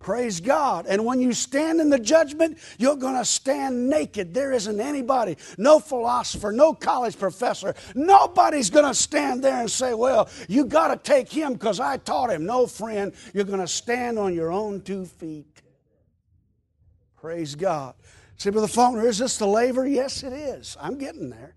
Praise 0.00 0.40
God. 0.40 0.86
And 0.88 1.04
when 1.04 1.20
you 1.20 1.34
stand 1.34 1.78
in 1.78 1.90
the 1.90 1.98
judgment, 1.98 2.58
you're 2.78 2.96
going 2.96 3.16
to 3.16 3.24
stand 3.24 3.90
naked. 3.90 4.32
There 4.32 4.50
isn't 4.50 4.80
anybody, 4.80 5.36
no 5.58 5.78
philosopher, 5.78 6.52
no 6.52 6.72
college 6.72 7.18
professor, 7.18 7.74
nobody's 7.94 8.70
going 8.70 8.86
to 8.86 8.94
stand 8.94 9.44
there 9.44 9.60
and 9.60 9.70
say, 9.70 9.92
Well, 9.92 10.30
you 10.48 10.64
got 10.64 10.88
to 10.88 10.96
take 10.96 11.30
him 11.30 11.52
because 11.52 11.80
I 11.80 11.98
taught 11.98 12.30
him. 12.30 12.46
No, 12.46 12.66
friend, 12.66 13.12
you're 13.34 13.44
going 13.44 13.60
to 13.60 13.68
stand 13.68 14.18
on 14.18 14.34
your 14.34 14.50
own 14.50 14.80
two 14.80 15.04
feet. 15.04 15.60
Praise 17.20 17.54
God. 17.54 17.94
See, 18.38 18.48
Brother 18.48 18.68
Faulkner, 18.68 19.06
is 19.06 19.18
this 19.18 19.36
the 19.36 19.46
laver? 19.46 19.86
Yes, 19.86 20.22
it 20.22 20.32
is. 20.32 20.78
I'm 20.80 20.96
getting 20.96 21.28
there. 21.28 21.54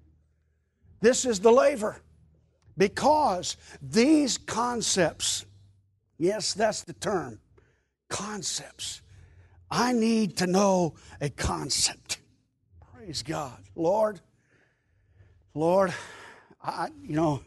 This 0.99 1.23
is 1.23 1.39
the 1.39 1.51
laver 1.51 2.01
because 2.77 3.55
these 3.81 4.37
concepts, 4.37 5.45
yes, 6.17 6.53
that's 6.53 6.81
the 6.81 6.91
term 6.91 7.39
concepts. 8.13 9.01
I 9.71 9.91
need 9.91 10.37
to 10.37 10.45
know 10.45 10.93
a 11.19 11.31
concept. 11.31 12.19
Praise 12.93 13.23
God. 13.23 13.57
Lord, 13.75 14.21
Lord, 15.55 15.91
I, 16.61 16.89
you 17.01 17.15
know, 17.15 17.41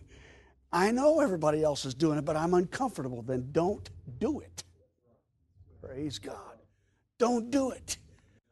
I 0.72 0.90
know 0.90 1.20
everybody 1.20 1.62
else 1.62 1.84
is 1.84 1.94
doing 1.94 2.18
it, 2.18 2.24
but 2.24 2.34
I'm 2.34 2.52
uncomfortable. 2.52 3.22
Then 3.22 3.50
don't 3.52 3.88
do 4.18 4.40
it. 4.40 4.64
Praise 5.80 6.18
God. 6.18 6.58
Don't 7.16 7.48
do 7.48 7.70
it. 7.70 7.98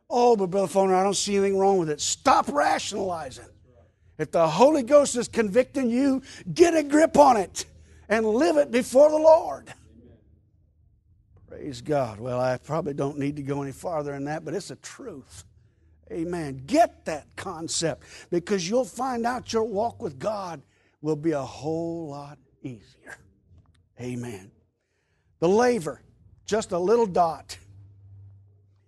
Oh, 0.09 0.37
but 0.37 0.51
Brother 0.51 0.69
Faulkner, 0.69 0.95
I 0.95 1.03
don't 1.03 1.17
see 1.17 1.35
anything 1.35 1.59
wrong 1.59 1.79
with 1.79 1.91
it. 1.91 2.01
Stop 2.01 2.49
rationalizing. 2.49 3.49
If 4.19 4.31
the 4.31 4.47
Holy 4.47 4.85
Ghost 4.85 5.17
is 5.17 5.27
convicting 5.27 5.91
you, 5.91 6.23
get 6.53 6.77
a 6.77 6.85
grip 6.85 7.19
on 7.19 7.37
it 7.37 7.65
and 8.09 8.25
live 8.25 8.57
it 8.57 8.71
before 8.71 9.11
the 9.11 9.19
Lord. 9.19 9.75
Praise 11.57 11.83
God. 11.83 12.19
Well, 12.19 12.41
I 12.41 12.59
probably 12.59 12.95
don't 12.95 13.17
need 13.17 13.37
to 13.37 13.43
go 13.43 13.63
any 13.63 13.71
farther 13.71 14.11
than 14.11 14.25
that, 14.25 14.45
but 14.45 14.55
it's 14.55 14.73
a 14.73 14.77
truth. 14.77 15.45
Amen. 16.11 16.65
Get 16.67 17.05
that 17.05 17.29
concept 17.37 18.03
because 18.29 18.69
you'll 18.69 18.85
find 18.85 19.25
out 19.25 19.53
your 19.53 19.63
walk 19.63 20.03
with 20.03 20.19
God 20.19 20.63
will 21.01 21.15
be 21.15 21.31
a 21.31 21.41
whole 21.41 22.09
lot 22.09 22.39
easier. 22.63 23.19
Amen. 24.01 24.51
The 25.39 25.49
laver, 25.49 26.03
just 26.45 26.73
a 26.73 26.79
little 26.79 27.07
dot 27.07 27.57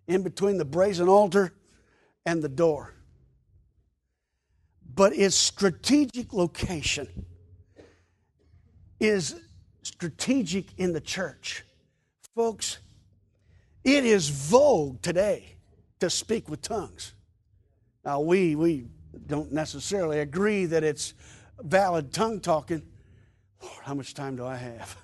in 0.09 0.25
between 0.25 0.59
the 0.59 0.65
brazen 0.65 1.09
altar 1.09 1.53
and 2.27 2.43
the 2.43 2.49
door. 2.49 2.95
But 4.93 5.13
its 5.13 5.37
strategic 5.37 6.33
location 6.33 7.27
is 8.99 9.37
strategic 9.83 10.77
in 10.79 10.93
the 10.93 11.01
church. 11.01 11.63
Folks, 12.37 12.81
it 13.83 14.05
is 14.05 14.29
vogue 14.29 15.01
today 15.01 15.57
to 16.01 16.11
speak 16.11 16.51
with 16.51 16.61
tongues. 16.61 17.15
Now, 18.05 18.21
we, 18.21 18.55
we 18.55 18.89
don't 19.27 19.53
necessarily 19.53 20.21
agree 20.21 20.67
that 20.67 20.85
it's 20.85 21.15
valid 21.63 22.13
tongue 22.13 22.41
talking. 22.41 22.83
Lord, 23.63 23.85
how 23.85 23.95
much 23.95 24.13
time 24.13 24.37
do 24.37 24.45
I 24.45 24.57
have? 24.57 24.99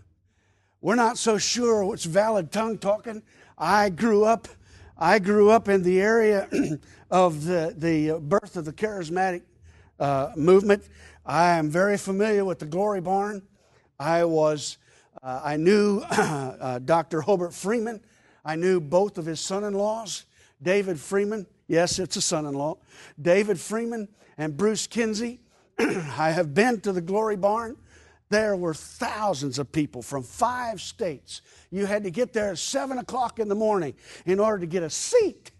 We're 0.83 0.95
not 0.95 1.17
so 1.17 1.39
sure 1.39 1.83
what's 1.87 2.05
valid 2.05 2.53
tongue 2.53 2.77
talking. 2.77 3.23
I 3.57 3.89
grew 3.89 4.25
up, 4.25 4.47
I 4.99 5.19
grew 5.19 5.49
up 5.49 5.71
in 5.71 5.83
the 5.83 6.03
area 6.03 6.51
of 7.11 7.47
the, 7.47 7.75
the 7.75 8.21
birth 8.21 8.59
of 8.59 8.67
the 8.67 8.75
charismatic 8.75 9.41
uh, 9.99 10.33
movement. 10.37 10.85
I 11.25 11.53
am 11.53 11.71
very 11.71 11.97
familiar 11.97 12.45
with 12.45 12.59
the 12.59 12.67
Glory 12.67 13.01
Barn. 13.01 13.41
I 13.99 14.25
was 14.25 14.77
uh, 15.23 15.41
I 15.43 15.57
knew 15.57 16.01
uh, 16.11 16.79
Dr. 16.81 17.21
Hobart 17.21 17.55
Freeman. 17.55 18.01
I 18.45 18.57
knew 18.57 18.81
both 18.81 19.19
of 19.19 19.27
his 19.27 19.41
son 19.41 19.65
in 19.65 19.75
laws, 19.75 20.25
David 20.61 20.99
Freeman. 20.99 21.47
Yes, 21.69 21.99
it's 21.99 22.17
a 22.17 22.21
son 22.21 22.47
in 22.47 22.55
law. 22.55 22.79
David 23.21 23.59
Freeman 23.59 24.09
and 24.37 24.57
Bruce 24.57 24.87
Kinsey. 24.87 25.41
I 25.79 26.31
have 26.31 26.55
been 26.55 26.81
to 26.81 26.93
the 26.93 27.01
Glory 27.01 27.37
Barn. 27.37 27.77
There 28.31 28.57
were 28.57 28.75
thousands 28.75 29.59
of 29.59 29.71
people 29.71 30.03
from 30.03 30.23
five 30.23 30.81
states. 30.81 31.43
You 31.71 31.87
had 31.87 32.03
to 32.05 32.11
get 32.11 32.33
there 32.33 32.53
at 32.53 32.59
7 32.59 32.99
o'clock 32.99 33.39
in 33.39 33.49
the 33.49 33.55
morning 33.55 33.95
in 34.27 34.41
order 34.41 34.59
to 34.59 34.67
get 34.67 34.83
a 34.83 34.91
seat. 34.91 35.51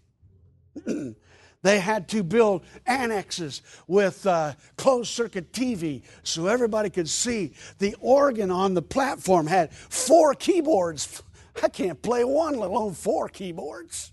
They 1.63 1.79
had 1.79 2.09
to 2.09 2.23
build 2.23 2.63
annexes 2.85 3.61
with 3.87 4.27
uh, 4.27 4.53
closed 4.77 5.09
circuit 5.09 5.51
TV 5.51 6.03
so 6.21 6.47
everybody 6.47 6.89
could 6.89 7.09
see. 7.09 7.53
The 7.79 7.95
organ 7.99 8.51
on 8.51 8.73
the 8.73 8.81
platform 8.81 9.47
had 9.47 9.73
four 9.73 10.35
keyboards. 10.35 11.23
I 11.61 11.69
can't 11.69 12.01
play 12.01 12.23
one, 12.25 12.57
let 12.57 12.69
alone 12.69 12.93
four 12.93 13.29
keyboards. 13.29 14.11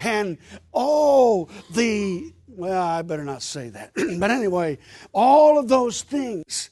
And 0.00 0.38
oh, 0.72 1.48
the, 1.72 2.32
well, 2.46 2.82
I 2.82 3.02
better 3.02 3.24
not 3.24 3.42
say 3.42 3.70
that. 3.70 3.92
but 4.20 4.30
anyway, 4.30 4.78
all 5.12 5.58
of 5.58 5.68
those 5.68 6.02
things 6.02 6.70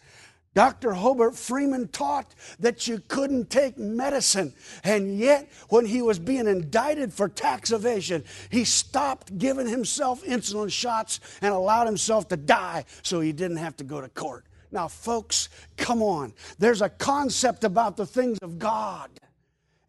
Dr. 0.56 0.94
Hobart 0.94 1.36
Freeman 1.36 1.88
taught 1.88 2.34
that 2.60 2.88
you 2.88 3.02
couldn't 3.08 3.50
take 3.50 3.76
medicine. 3.76 4.54
And 4.82 5.18
yet, 5.18 5.50
when 5.68 5.84
he 5.84 6.00
was 6.00 6.18
being 6.18 6.46
indicted 6.46 7.12
for 7.12 7.28
tax 7.28 7.72
evasion, 7.72 8.24
he 8.48 8.64
stopped 8.64 9.36
giving 9.36 9.68
himself 9.68 10.24
insulin 10.24 10.72
shots 10.72 11.20
and 11.42 11.52
allowed 11.52 11.84
himself 11.84 12.28
to 12.28 12.38
die 12.38 12.86
so 13.02 13.20
he 13.20 13.32
didn't 13.32 13.58
have 13.58 13.76
to 13.76 13.84
go 13.84 14.00
to 14.00 14.08
court. 14.08 14.46
Now, 14.72 14.88
folks, 14.88 15.50
come 15.76 16.00
on. 16.00 16.32
There's 16.58 16.80
a 16.80 16.88
concept 16.88 17.62
about 17.62 17.98
the 17.98 18.06
things 18.06 18.38
of 18.40 18.58
God, 18.58 19.10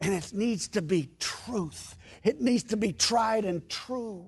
and 0.01 0.13
it 0.13 0.33
needs 0.33 0.67
to 0.69 0.81
be 0.81 1.11
truth, 1.17 1.95
it 2.25 2.41
needs 2.41 2.63
to 2.63 2.75
be 2.75 2.91
tried 2.91 3.45
and 3.45 3.67
true. 3.69 4.25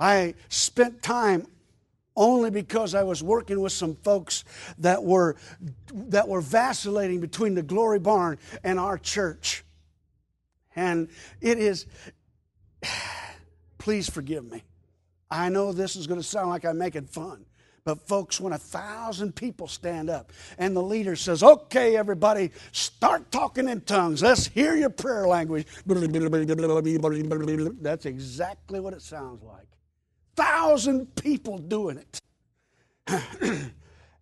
I 0.00 0.34
spent 0.48 1.00
time 1.00 1.46
only 2.16 2.50
because 2.50 2.94
I 2.94 3.02
was 3.02 3.22
working 3.22 3.60
with 3.60 3.72
some 3.72 3.94
folks 3.96 4.44
that 4.78 5.02
were, 5.02 5.36
that 5.92 6.28
were 6.28 6.40
vacillating 6.40 7.20
between 7.20 7.54
the 7.54 7.62
Glory 7.62 7.98
Barn 7.98 8.38
and 8.62 8.78
our 8.78 8.98
church. 8.98 9.64
And 10.76 11.08
it 11.40 11.58
is, 11.58 11.86
please 13.78 14.08
forgive 14.08 14.50
me. 14.50 14.62
I 15.30 15.48
know 15.48 15.72
this 15.72 15.96
is 15.96 16.06
going 16.06 16.20
to 16.20 16.26
sound 16.26 16.50
like 16.50 16.64
I'm 16.64 16.78
making 16.78 17.06
fun. 17.06 17.46
But, 17.84 18.06
folks, 18.06 18.40
when 18.40 18.52
a 18.52 18.58
thousand 18.58 19.34
people 19.34 19.66
stand 19.66 20.08
up 20.08 20.32
and 20.56 20.76
the 20.76 20.82
leader 20.82 21.16
says, 21.16 21.42
Okay, 21.42 21.96
everybody, 21.96 22.52
start 22.70 23.32
talking 23.32 23.68
in 23.68 23.80
tongues. 23.80 24.22
Let's 24.22 24.46
hear 24.46 24.76
your 24.76 24.90
prayer 24.90 25.26
language. 25.26 25.66
That's 27.80 28.06
exactly 28.06 28.78
what 28.78 28.94
it 28.94 29.02
sounds 29.02 29.42
like 29.42 29.71
thousand 30.36 31.14
people 31.16 31.58
doing 31.58 31.98
it. 31.98 32.20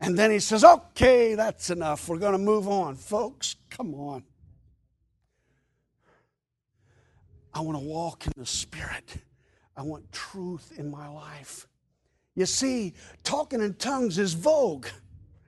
and 0.01 0.19
then 0.19 0.31
he 0.31 0.39
says, 0.39 0.65
Okay, 0.65 1.35
that's 1.35 1.71
enough. 1.71 2.09
We're 2.09 2.19
going 2.19 2.33
to 2.33 2.39
move 2.39 2.69
on. 2.69 2.97
Folks, 2.97 3.57
come 3.71 3.95
on. 3.95 4.25
I 7.53 7.61
want 7.61 7.79
to 7.79 7.85
walk 7.85 8.27
in 8.27 8.33
the 8.37 8.47
Spirit. 8.47 9.17
I 9.77 9.83
want 9.83 10.11
truth 10.13 10.73
in 10.79 10.91
my 10.91 11.09
life. 11.09 11.67
You 12.35 12.47
see, 12.47 12.95
talking 13.25 13.61
in 13.61 13.75
tongues 13.75 14.19
is 14.19 14.35
vogue. 14.35 14.87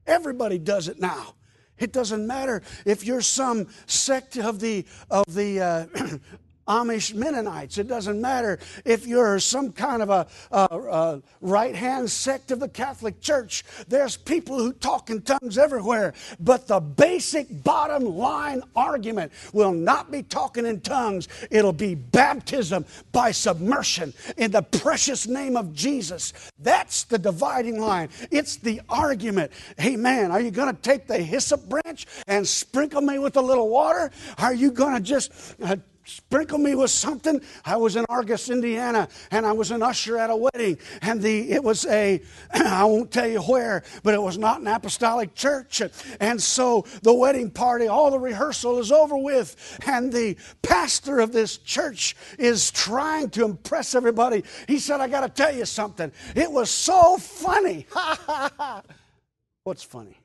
Everybody 0.07 0.59
does 0.59 0.89
it 0.89 1.01
now. 1.01 1.35
It 1.79 1.93
doesn't 1.93 2.27
matter 2.27 2.63
if 2.85 3.05
you're 3.05 3.23
some 3.23 3.67
sect 3.87 4.37
of 4.37 4.61
the 4.61 4.85
of 5.11 5.25
the 5.35 5.61
uh, 5.61 5.87
Amish 6.69 7.15
Mennonites. 7.15 7.79
It 7.79 7.89
doesn't 7.89 8.21
matter 8.21 8.59
if 8.85 9.07
you're 9.07 9.39
some 9.41 9.73
kind 9.73 10.03
of 10.03 10.11
a, 10.11 10.27
a, 10.51 10.59
a 10.65 11.23
right 11.41 11.75
hand 11.75 12.11
sect 12.11 12.51
of 12.51 12.61
the 12.61 12.69
Catholic 12.69 13.21
Church. 13.21 13.65
There's 13.89 14.17
people 14.17 14.59
who 14.59 14.73
talk 14.73 15.11
in 15.11 15.23
tongues 15.23 15.59
everywhere. 15.59 16.15
But 16.41 16.69
the 16.69 16.81
basic 16.81 17.63
bottom 17.65 18.05
line 18.05 18.63
argument 18.77 19.33
will 19.53 19.73
not 19.73 20.11
be 20.11 20.23
talking 20.23 20.67
in 20.67 20.81
tongues, 20.81 21.29
it'll 21.51 21.73
be 21.73 21.95
baptism 21.95 22.85
by 23.13 23.33
submersion 23.33 24.15
in 24.37 24.51
the 24.51 24.63
precious 24.63 25.27
name 25.27 25.57
of 25.57 25.73
Jesus. 25.73 26.33
That's 26.59 27.05
the 27.05 27.19
dividing 27.19 27.81
line. 27.81 28.09
It's 28.31 28.57
the 28.57 28.81
argument. 28.89 29.53
Hey, 29.79 29.97
man, 29.97 30.31
are 30.31 30.41
you 30.41 30.51
going 30.51 30.75
to 30.75 30.83
take 30.83 31.07
the 31.07 31.19
hyssop 31.19 31.69
branch 31.69 32.07
and 32.27 32.47
sprinkle 32.47 33.01
me 33.01 33.19
with 33.19 33.37
a 33.37 33.41
little 33.41 33.69
water? 33.69 34.11
Are 34.39 34.55
you 34.55 34.71
going 34.71 34.95
to 34.95 35.01
just 35.01 35.33
uh, 35.63 35.77
sprinkle 36.17 36.59
me 36.59 36.75
with 36.75 36.91
something. 36.91 37.41
I 37.65 37.77
was 37.77 37.97
in 37.97 38.05
Argos, 38.09 38.51
Indiana, 38.51 39.09
and 39.31 39.47
I 39.47 39.53
was 39.53 39.71
an 39.71 39.83
usher 39.83 40.19
at 40.19 40.31
a 40.31 40.37
wedding, 40.37 40.79
and 41.01 41.21
the 41.21 41.51
it 41.51 41.63
was 41.63 41.87
a 41.87 42.23
I 42.55 42.85
won't 42.85 43.11
tell 43.11 43.27
you 43.27 43.41
where, 43.41 43.83
but 44.03 44.15
it 44.15 44.23
was 44.23 44.39
not 44.39 44.61
an 44.61 44.67
apostolic 44.67 45.35
church, 45.35 45.83
and 46.21 46.43
so 46.43 46.85
the 47.03 47.15
wedding 47.15 47.51
party, 47.51 47.89
all 47.89 48.11
the 48.11 48.19
rehearsal 48.19 48.79
is 48.79 48.93
over 48.93 49.17
with, 49.17 49.79
and 49.87 50.13
the 50.13 50.37
pastor 50.63 51.21
of 51.21 51.33
this 51.33 51.59
church 51.59 52.17
is 52.39 52.71
trying 52.71 53.31
to 53.31 53.45
impress 53.45 53.95
everybody. 53.95 54.45
He 54.69 54.79
said, 54.79 55.01
"I 55.01 55.09
got 55.09 55.21
to 55.23 55.29
tell 55.29 55.55
you 55.55 55.65
something. 55.65 56.13
It 56.35 56.51
was 56.51 56.71
so 56.71 57.17
funny." 57.17 57.87
What's 59.65 59.85
funny? 59.85 60.19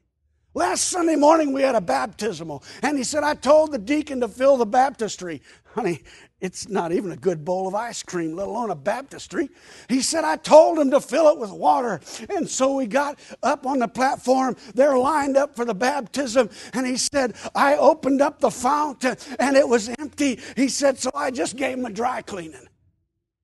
Last 0.58 0.86
Sunday 0.86 1.16
morning 1.16 1.54
we 1.54 1.62
had 1.62 1.76
a 1.76 1.82
baptismal, 1.82 2.64
and 2.82 2.98
he 2.98 3.04
said, 3.04 3.24
I 3.24 3.36
told 3.36 3.72
the 3.72 3.78
deacon 3.78 4.22
to 4.22 4.28
fill 4.28 4.58
the 4.58 4.66
baptistry. 4.66 5.44
Honey, 5.78 6.02
it's 6.42 6.68
not 6.68 6.92
even 6.92 7.12
a 7.12 7.16
good 7.16 7.46
bowl 7.46 7.68
of 7.68 7.76
ice 7.76 8.02
cream, 8.02 8.36
let 8.36 8.48
alone 8.48 8.72
a 8.72 8.76
baptistry. 8.76 9.48
He 9.88 10.02
said, 10.02 10.24
I 10.24 10.36
told 10.36 10.80
him 10.80 10.90
to 10.90 11.00
fill 11.00 11.30
it 11.30 11.38
with 11.38 11.52
water. 11.52 12.02
And 12.30 12.50
so 12.50 12.74
we 12.74 12.88
got 12.88 13.20
up 13.44 13.68
on 13.68 13.78
the 13.78 13.88
platform. 13.88 14.56
They're 14.74 14.98
lined 14.98 15.38
up 15.38 15.56
for 15.56 15.66
the 15.66 15.76
baptism. 15.76 16.50
And 16.74 16.88
he 16.88 16.98
said, 16.98 17.36
I 17.54 17.78
opened 17.78 18.24
up 18.24 18.40
the 18.40 18.50
fountain 18.50 19.18
and 19.38 19.56
it 19.56 19.70
was 19.70 19.88
empty. 20.00 20.40
He 20.56 20.68
said, 20.68 20.98
So 20.98 21.12
I 21.14 21.30
just 21.30 21.56
gave 21.58 21.78
him 21.78 21.86
a 21.86 21.92
dry 21.92 22.24
cleaning. 22.24 22.68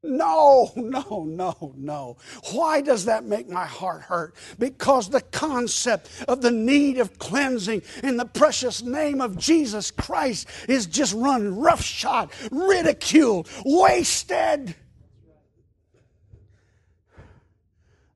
No, 0.06 0.74
no, 0.76 1.24
no, 1.24 1.74
no. 1.78 2.18
Why 2.52 2.82
does 2.82 3.06
that 3.06 3.24
make 3.24 3.48
my 3.48 3.66
heart 3.66 4.02
hurt? 4.02 4.36
Because 4.60 5.10
the 5.10 5.22
concept 5.22 6.10
of 6.28 6.42
the 6.42 6.52
need 6.52 6.98
of 6.98 7.18
cleansing 7.18 7.84
in 8.04 8.18
the 8.18 8.26
precious 8.26 8.84
name 8.84 9.22
of 9.22 9.38
Jesus 9.38 9.92
Christ 9.92 10.50
is 10.68 10.88
just 10.88 11.14
run 11.14 11.58
roughshod, 11.58 12.32
ridiculed, 12.52 13.50
wasted. 13.64 14.76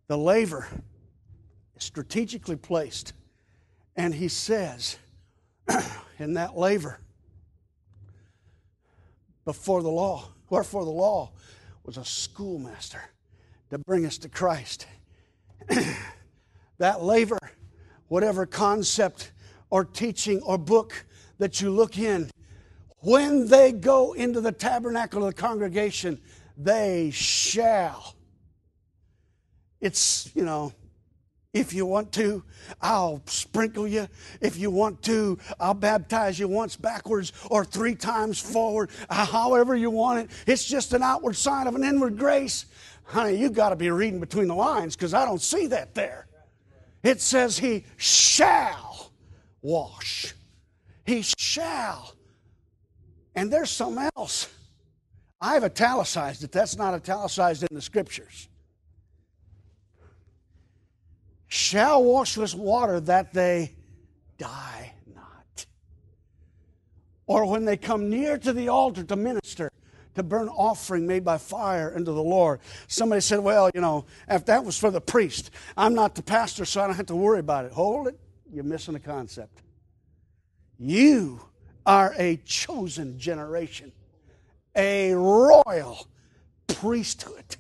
The 0.08 0.17
laver 0.17 0.67
is 1.78 1.84
strategically 1.86 2.58
placed, 2.58 3.13
and 3.95 4.13
he 4.13 4.28
says 4.28 4.97
in 6.19 6.34
that 6.34 6.58
laver, 6.58 7.00
before 9.45 9.82
the 9.82 9.89
law, 9.89 10.26
wherefore 10.50 10.84
the 10.84 10.91
law 10.91 11.32
was 11.88 11.97
a 11.97 12.06
schoolmaster 12.06 13.02
to 13.71 13.78
bring 13.80 14.06
us 14.06 14.17
to 14.19 14.30
Christ. 14.30 14.86
that 16.78 17.02
laver, 17.02 17.39
whatever 18.10 18.45
concept 18.45 19.32
or 19.69 19.86
teaching 19.86 20.41
or 20.41 20.58
book 20.58 21.06
that 21.39 21.62
you 21.62 21.71
look 21.71 21.97
in, 21.97 22.30
when 23.00 23.47
they 23.47 23.71
go 23.71 24.12
into 24.13 24.41
the 24.41 24.52
tabernacle 24.52 25.26
of 25.26 25.34
the 25.34 25.41
congregation, 25.41 26.19
they 26.58 27.10
shall. 27.12 28.15
It's, 29.80 30.30
you 30.36 30.43
know, 30.43 30.73
if 31.58 31.74
you 31.74 31.86
want 31.86 32.12
to, 32.13 32.43
I'll 32.82 33.22
sprinkle 33.26 33.88
you. 33.88 34.08
If 34.41 34.58
you 34.58 34.70
want 34.70 35.02
to, 35.04 35.39
I'll 35.60 35.74
baptize 35.74 36.38
you 36.39 36.48
once 36.48 36.76
backwards 36.76 37.34
or 37.50 37.65
three 37.65 37.96
times 37.96 38.39
forward, 38.39 38.91
uh, 39.10 39.26
however 39.26 39.76
you 39.76 39.89
want 39.89 40.20
it. 40.20 40.32
It's 40.46 40.63
just 40.63 40.93
an 40.93 41.02
outward 41.02 41.36
sign 41.36 41.67
of 41.67 41.76
an 41.76 41.84
inward 41.84 42.17
grace. 42.17 42.67
Honey, 43.06 43.38
you 43.38 43.50
got 43.50 43.70
to 43.70 43.76
be 43.76 43.89
reading 43.89 44.20
between 44.20 44.48
the 44.48 44.56
lines 44.56 44.96
because 44.96 45.13
I 45.13 45.26
don't 45.26 45.41
see 45.41 45.67
that 45.67 45.96
there. 45.96 46.28
It 47.04 47.22
says 47.22 47.58
he 47.58 47.86
shall 47.96 49.12
wash. 49.62 50.34
He 51.06 51.24
shall. 51.38 52.13
And 53.36 53.52
there's 53.52 53.72
something 53.72 54.10
else. 54.15 54.54
I've 55.39 55.63
italicized 55.63 56.43
it. 56.43 56.52
That's 56.52 56.76
not 56.76 56.93
italicized 56.93 57.63
in 57.63 57.70
the 57.72 57.82
scriptures 57.82 58.50
shall 61.48 62.04
wash 62.04 62.38
with 62.38 62.54
water 62.56 63.00
that 63.00 63.34
they 63.34 63.74
die 64.38 64.94
not. 65.16 65.66
Or 67.26 67.46
when 67.46 67.66
they 67.66 67.78
come 67.78 68.10
near 68.10 68.38
to 68.38 68.54
the 68.54 68.70
altar 68.70 69.04
to 69.04 69.16
minister, 69.16 69.72
to 70.16 70.24
burn 70.24 70.50
offering 70.50 71.08
made 71.08 71.24
by 71.24 71.38
fire 71.38 71.94
unto 71.96 72.14
the 72.14 72.24
Lord. 72.24 72.60
Somebody 72.88 73.22
said, 73.22 73.40
Well, 73.40 73.70
you 73.74 73.82
know, 73.82 74.06
if 74.28 74.46
that 74.46 74.66
was 74.66 74.78
for 74.78 74.92
the 74.92 75.02
priest, 75.02 75.52
I'm 75.78 75.94
not 75.94 76.16
the 76.16 76.24
pastor, 76.24 76.66
so 76.66 76.82
I 76.82 76.88
don't 76.88 76.96
have 76.96 77.06
to 77.08 77.16
worry 77.16 77.40
about 77.40 77.66
it. 77.66 77.72
Hold 77.72 78.08
it. 78.08 78.20
You're 78.52 78.64
missing 78.64 78.96
a 78.96 79.00
concept. 79.00 79.62
You 80.80 81.42
are 81.86 82.14
a 82.18 82.38
chosen 82.46 83.20
generation, 83.20 83.92
a 84.76 85.14
royal 85.14 86.08
priesthood 86.68 87.56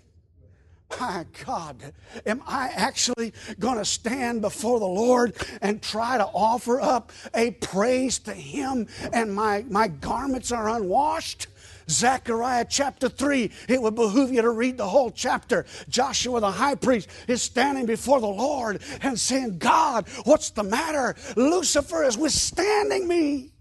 my 0.99 1.25
God, 1.45 1.93
am 2.25 2.41
I 2.45 2.69
actually 2.69 3.33
going 3.59 3.77
to 3.77 3.85
stand 3.85 4.41
before 4.41 4.79
the 4.79 4.85
Lord 4.85 5.35
and 5.61 5.81
try 5.81 6.17
to 6.17 6.25
offer 6.25 6.81
up 6.81 7.11
a 7.33 7.51
praise 7.51 8.19
to 8.19 8.33
Him 8.33 8.87
and 9.13 9.33
my, 9.33 9.65
my 9.69 9.87
garments 9.87 10.51
are 10.51 10.69
unwashed? 10.69 11.47
Zechariah 11.89 12.65
chapter 12.69 13.07
3, 13.07 13.49
it 13.69 13.81
would 13.81 13.95
behoove 13.95 14.31
you 14.31 14.41
to 14.41 14.49
read 14.49 14.77
the 14.77 14.87
whole 14.87 15.09
chapter. 15.09 15.65
Joshua 15.87 16.41
the 16.41 16.51
high 16.51 16.75
priest 16.75 17.09
is 17.27 17.41
standing 17.41 17.85
before 17.85 18.19
the 18.19 18.27
Lord 18.27 18.81
and 19.01 19.17
saying, 19.17 19.57
God, 19.57 20.07
what's 20.25 20.49
the 20.49 20.63
matter? 20.63 21.15
Lucifer 21.37 22.03
is 22.03 22.17
withstanding 22.17 23.07
me. 23.07 23.51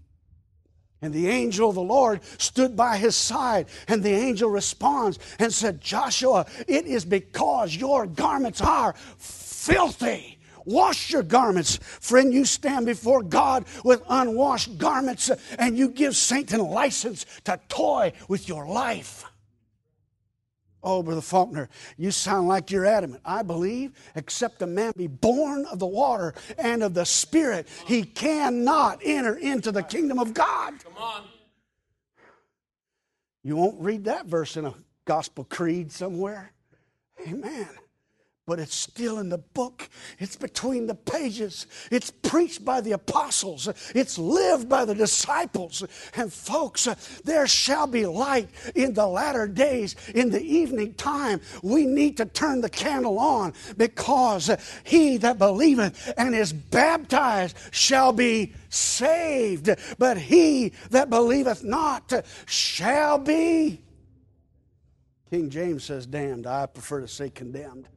And 1.01 1.13
the 1.13 1.27
angel 1.27 1.69
of 1.69 1.75
the 1.75 1.81
Lord 1.81 2.21
stood 2.39 2.75
by 2.75 2.97
his 2.97 3.15
side, 3.15 3.67
and 3.87 4.01
the 4.01 4.13
angel 4.13 4.49
responds 4.49 5.19
and 5.37 5.53
said, 5.53 5.79
Joshua, 5.79 6.47
it 6.67 6.85
is 6.85 7.05
because 7.05 7.75
your 7.75 8.07
garments 8.07 8.61
are 8.61 8.95
filthy. 9.17 10.39
Wash 10.65 11.11
your 11.11 11.23
garments. 11.23 11.77
Friend, 11.77 12.33
you 12.33 12.43
stand 12.43 12.87
before 12.87 13.21
God 13.21 13.65
with 13.85 14.01
unwashed 14.09 14.77
garments, 14.77 15.31
and 15.57 15.77
you 15.77 15.89
give 15.89 16.15
Satan 16.15 16.59
license 16.59 17.25
to 17.45 17.59
toy 17.69 18.11
with 18.27 18.49
your 18.49 18.67
life. 18.67 19.23
Oh, 20.83 21.01
Brother 21.03 21.21
Faulkner, 21.21 21.69
you 21.97 22.11
sound 22.11 22.47
like 22.47 22.71
you're 22.71 22.85
adamant. 22.85 23.21
I 23.25 23.41
believe, 23.41 23.93
except 24.15 24.61
a 24.61 24.67
man 24.67 24.93
be 24.95 25.07
born 25.07 25.65
of 25.65 25.79
the 25.79 25.87
water 25.87 26.33
and 26.57 26.83
of 26.83 26.93
the 26.93 27.05
Spirit, 27.05 27.67
he 27.85 28.03
cannot 28.03 28.99
enter 29.03 29.35
into 29.35 29.71
the 29.71 29.83
kingdom 29.83 30.19
of 30.19 30.33
God. 30.33 30.75
Come 30.83 30.97
on. 30.97 31.23
You 33.43 33.55
won't 33.55 33.81
read 33.81 34.05
that 34.05 34.27
verse 34.27 34.57
in 34.57 34.65
a 34.65 34.73
gospel 35.05 35.45
creed 35.45 35.91
somewhere. 35.91 36.51
Amen 37.27 37.67
but 38.47 38.59
it's 38.59 38.73
still 38.73 39.19
in 39.19 39.27
the 39.27 39.37
book. 39.37 39.89
It's 40.19 40.37
between 40.37 40.87
the 40.87 40.95
pages. 40.95 41.67
It's 41.91 42.09
preached 42.09 42.63
by 42.63 42.79
the 42.79 42.93
apostles. 42.93 43.67
It's 43.93 44.17
lived 44.17 44.69
by 44.69 44.85
the 44.85 44.95
disciples. 44.95 45.83
And 46.15 46.31
folks, 46.31 46.85
there 47.25 47.45
shall 47.45 47.87
be 47.87 48.05
light 48.05 48.49
in 48.73 48.93
the 48.93 49.05
latter 49.05 49.47
days, 49.47 49.97
in 50.15 50.29
the 50.29 50.41
evening 50.41 50.93
time. 50.93 51.41
We 51.61 51.85
need 51.85 52.15
to 52.17 52.25
turn 52.25 52.61
the 52.61 52.69
candle 52.69 53.19
on 53.19 53.53
because 53.75 54.49
he 54.85 55.17
that 55.17 55.37
believeth 55.37 56.13
and 56.17 56.33
is 56.33 56.53
baptized 56.53 57.57
shall 57.71 58.13
be 58.13 58.53
saved, 58.69 59.69
but 59.97 60.17
he 60.17 60.71
that 60.91 61.09
believeth 61.09 61.65
not 61.65 62.13
shall 62.45 63.17
be. 63.17 63.81
King 65.29 65.49
James 65.49 65.83
says 65.83 66.05
damned. 66.05 66.47
I 66.47 66.65
prefer 66.65 67.01
to 67.01 67.09
say 67.09 67.29
condemned. 67.29 67.89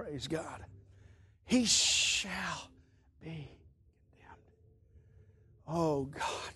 Praise 0.00 0.28
God. 0.28 0.64
He 1.44 1.66
shall 1.66 2.70
be 3.22 3.50
condemned. 4.08 4.40
Oh 5.68 6.04
God, 6.04 6.54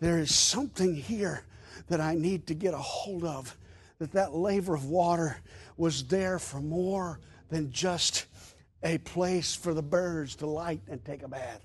there 0.00 0.18
is 0.18 0.34
something 0.34 0.96
here 0.96 1.44
that 1.86 2.00
I 2.00 2.16
need 2.16 2.48
to 2.48 2.54
get 2.54 2.74
a 2.74 2.78
hold 2.78 3.22
of. 3.22 3.56
That 4.00 4.10
that 4.12 4.34
laver 4.34 4.74
of 4.74 4.86
water 4.86 5.36
was 5.76 6.02
there 6.04 6.40
for 6.40 6.60
more 6.60 7.20
than 7.48 7.70
just 7.70 8.26
a 8.82 8.98
place 8.98 9.54
for 9.54 9.72
the 9.72 9.82
birds 9.82 10.34
to 10.36 10.46
light 10.46 10.80
and 10.88 11.04
take 11.04 11.22
a 11.22 11.28
bath. 11.28 11.64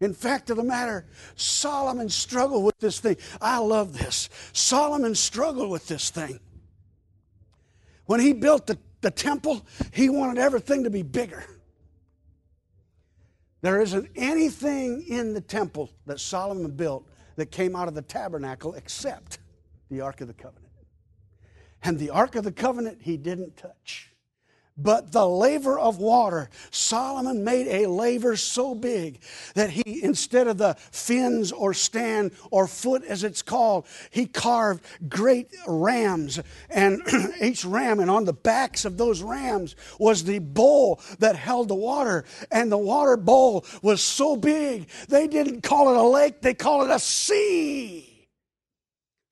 In 0.00 0.12
fact 0.12 0.50
of 0.50 0.56
the 0.56 0.64
matter, 0.64 1.06
Solomon 1.36 2.08
struggled 2.08 2.64
with 2.64 2.80
this 2.80 2.98
thing. 2.98 3.16
I 3.40 3.58
love 3.58 3.96
this. 3.96 4.28
Solomon 4.52 5.14
struggled 5.14 5.70
with 5.70 5.86
this 5.86 6.10
thing. 6.10 6.40
When 8.06 8.20
he 8.20 8.32
built 8.32 8.68
the, 8.68 8.78
the 9.06 9.10
temple, 9.12 9.64
he 9.92 10.08
wanted 10.08 10.36
everything 10.36 10.82
to 10.82 10.90
be 10.90 11.02
bigger. 11.02 11.44
There 13.60 13.80
isn't 13.80 14.10
anything 14.16 15.04
in 15.06 15.32
the 15.32 15.40
temple 15.40 15.92
that 16.06 16.18
Solomon 16.18 16.72
built 16.72 17.08
that 17.36 17.52
came 17.52 17.76
out 17.76 17.86
of 17.86 17.94
the 17.94 18.02
tabernacle 18.02 18.74
except 18.74 19.38
the 19.92 20.00
Ark 20.00 20.22
of 20.22 20.26
the 20.26 20.34
Covenant. 20.34 20.72
And 21.84 22.00
the 22.00 22.10
Ark 22.10 22.34
of 22.34 22.42
the 22.42 22.50
Covenant 22.50 22.98
he 23.00 23.16
didn't 23.16 23.56
touch. 23.56 24.10
But 24.78 25.12
the 25.12 25.26
laver 25.26 25.78
of 25.78 25.98
water, 25.98 26.50
Solomon 26.70 27.42
made 27.44 27.66
a 27.66 27.88
laver 27.88 28.36
so 28.36 28.74
big 28.74 29.20
that 29.54 29.70
he, 29.70 30.02
instead 30.02 30.48
of 30.48 30.58
the 30.58 30.74
fins 30.74 31.50
or 31.50 31.72
stand 31.72 32.32
or 32.50 32.66
foot 32.66 33.02
as 33.04 33.24
it's 33.24 33.40
called, 33.40 33.86
he 34.10 34.26
carved 34.26 34.84
great 35.08 35.48
rams. 35.66 36.40
And 36.68 37.00
each 37.40 37.64
ram, 37.64 38.00
and 38.00 38.10
on 38.10 38.26
the 38.26 38.34
backs 38.34 38.84
of 38.84 38.98
those 38.98 39.22
rams 39.22 39.76
was 39.98 40.24
the 40.24 40.40
bowl 40.40 41.00
that 41.20 41.36
held 41.36 41.68
the 41.68 41.74
water. 41.74 42.26
And 42.50 42.70
the 42.70 42.76
water 42.76 43.16
bowl 43.16 43.64
was 43.80 44.02
so 44.02 44.36
big, 44.36 44.88
they 45.08 45.26
didn't 45.26 45.62
call 45.62 45.88
it 45.88 45.96
a 45.96 46.06
lake, 46.06 46.42
they 46.42 46.52
called 46.54 46.90
it 46.90 46.94
a 46.94 46.98
sea. 46.98 48.15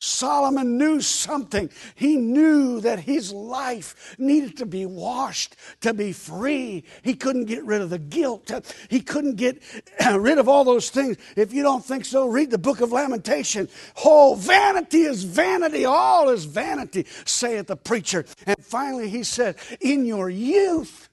Solomon 0.05 0.77
knew 0.77 1.01
something. 1.01 1.71
He 1.95 2.17
knew 2.17 2.81
that 2.81 3.01
his 3.01 3.33
life 3.33 4.15
needed 4.19 4.59
to 4.59 4.67
be 4.67 4.85
washed 4.85 5.57
to 5.81 5.95
be 5.95 6.13
free. 6.13 6.85
He 7.03 7.15
couldn't 7.15 7.47
get 7.47 7.65
rid 7.65 7.81
of 7.81 7.91
the 7.91 7.99
guilt. 7.99 8.51
He 8.91 9.01
couldn't 9.01 9.37
get 9.37 9.63
rid 10.15 10.39
of 10.39 10.49
all 10.49 10.65
those 10.65 10.91
things. 10.91 11.17
If 11.37 11.53
you 11.53 11.63
don't 11.63 11.85
think 11.85 12.05
so, 12.05 12.27
read 12.27 12.51
the 12.51 12.59
book 12.59 12.81
of 12.81 12.93
Lamentation. 12.93 13.69
Oh, 14.05 14.35
vanity 14.35 15.03
is 15.03 15.25
vanity. 15.25 15.85
All 15.85 16.29
is 16.29 16.45
vanity, 16.45 17.07
saith 17.25 17.69
the 17.69 17.77
preacher. 17.77 18.27
And 18.47 18.63
finally 18.65 19.09
he 19.09 19.23
said, 19.23 19.57
In 19.81 20.05
your 20.05 20.29
youth. 20.29 21.09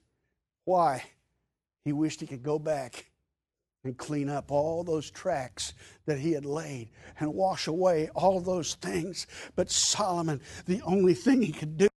Why? 0.66 1.04
He 1.86 1.94
wished 1.94 2.20
he 2.20 2.28
could 2.28 2.44
go 2.44 2.60
back 2.60 3.11
and 3.84 3.98
clean 3.98 4.30
up 4.30 4.52
all 4.52 4.84
those 4.84 5.10
tracks 5.10 5.74
that 6.06 6.20
he 6.20 6.34
had 6.34 6.46
laid 6.46 6.90
and 7.20 7.34
wash 7.34 7.68
away 7.68 8.10
all 8.14 8.40
those 8.40 8.76
things. 8.76 9.28
But 9.56 9.72
Solomon, 9.72 10.42
the 10.66 10.82
only 10.84 11.14
thing 11.14 11.42
he 11.42 11.52
could 11.52 11.78
do 11.78 11.91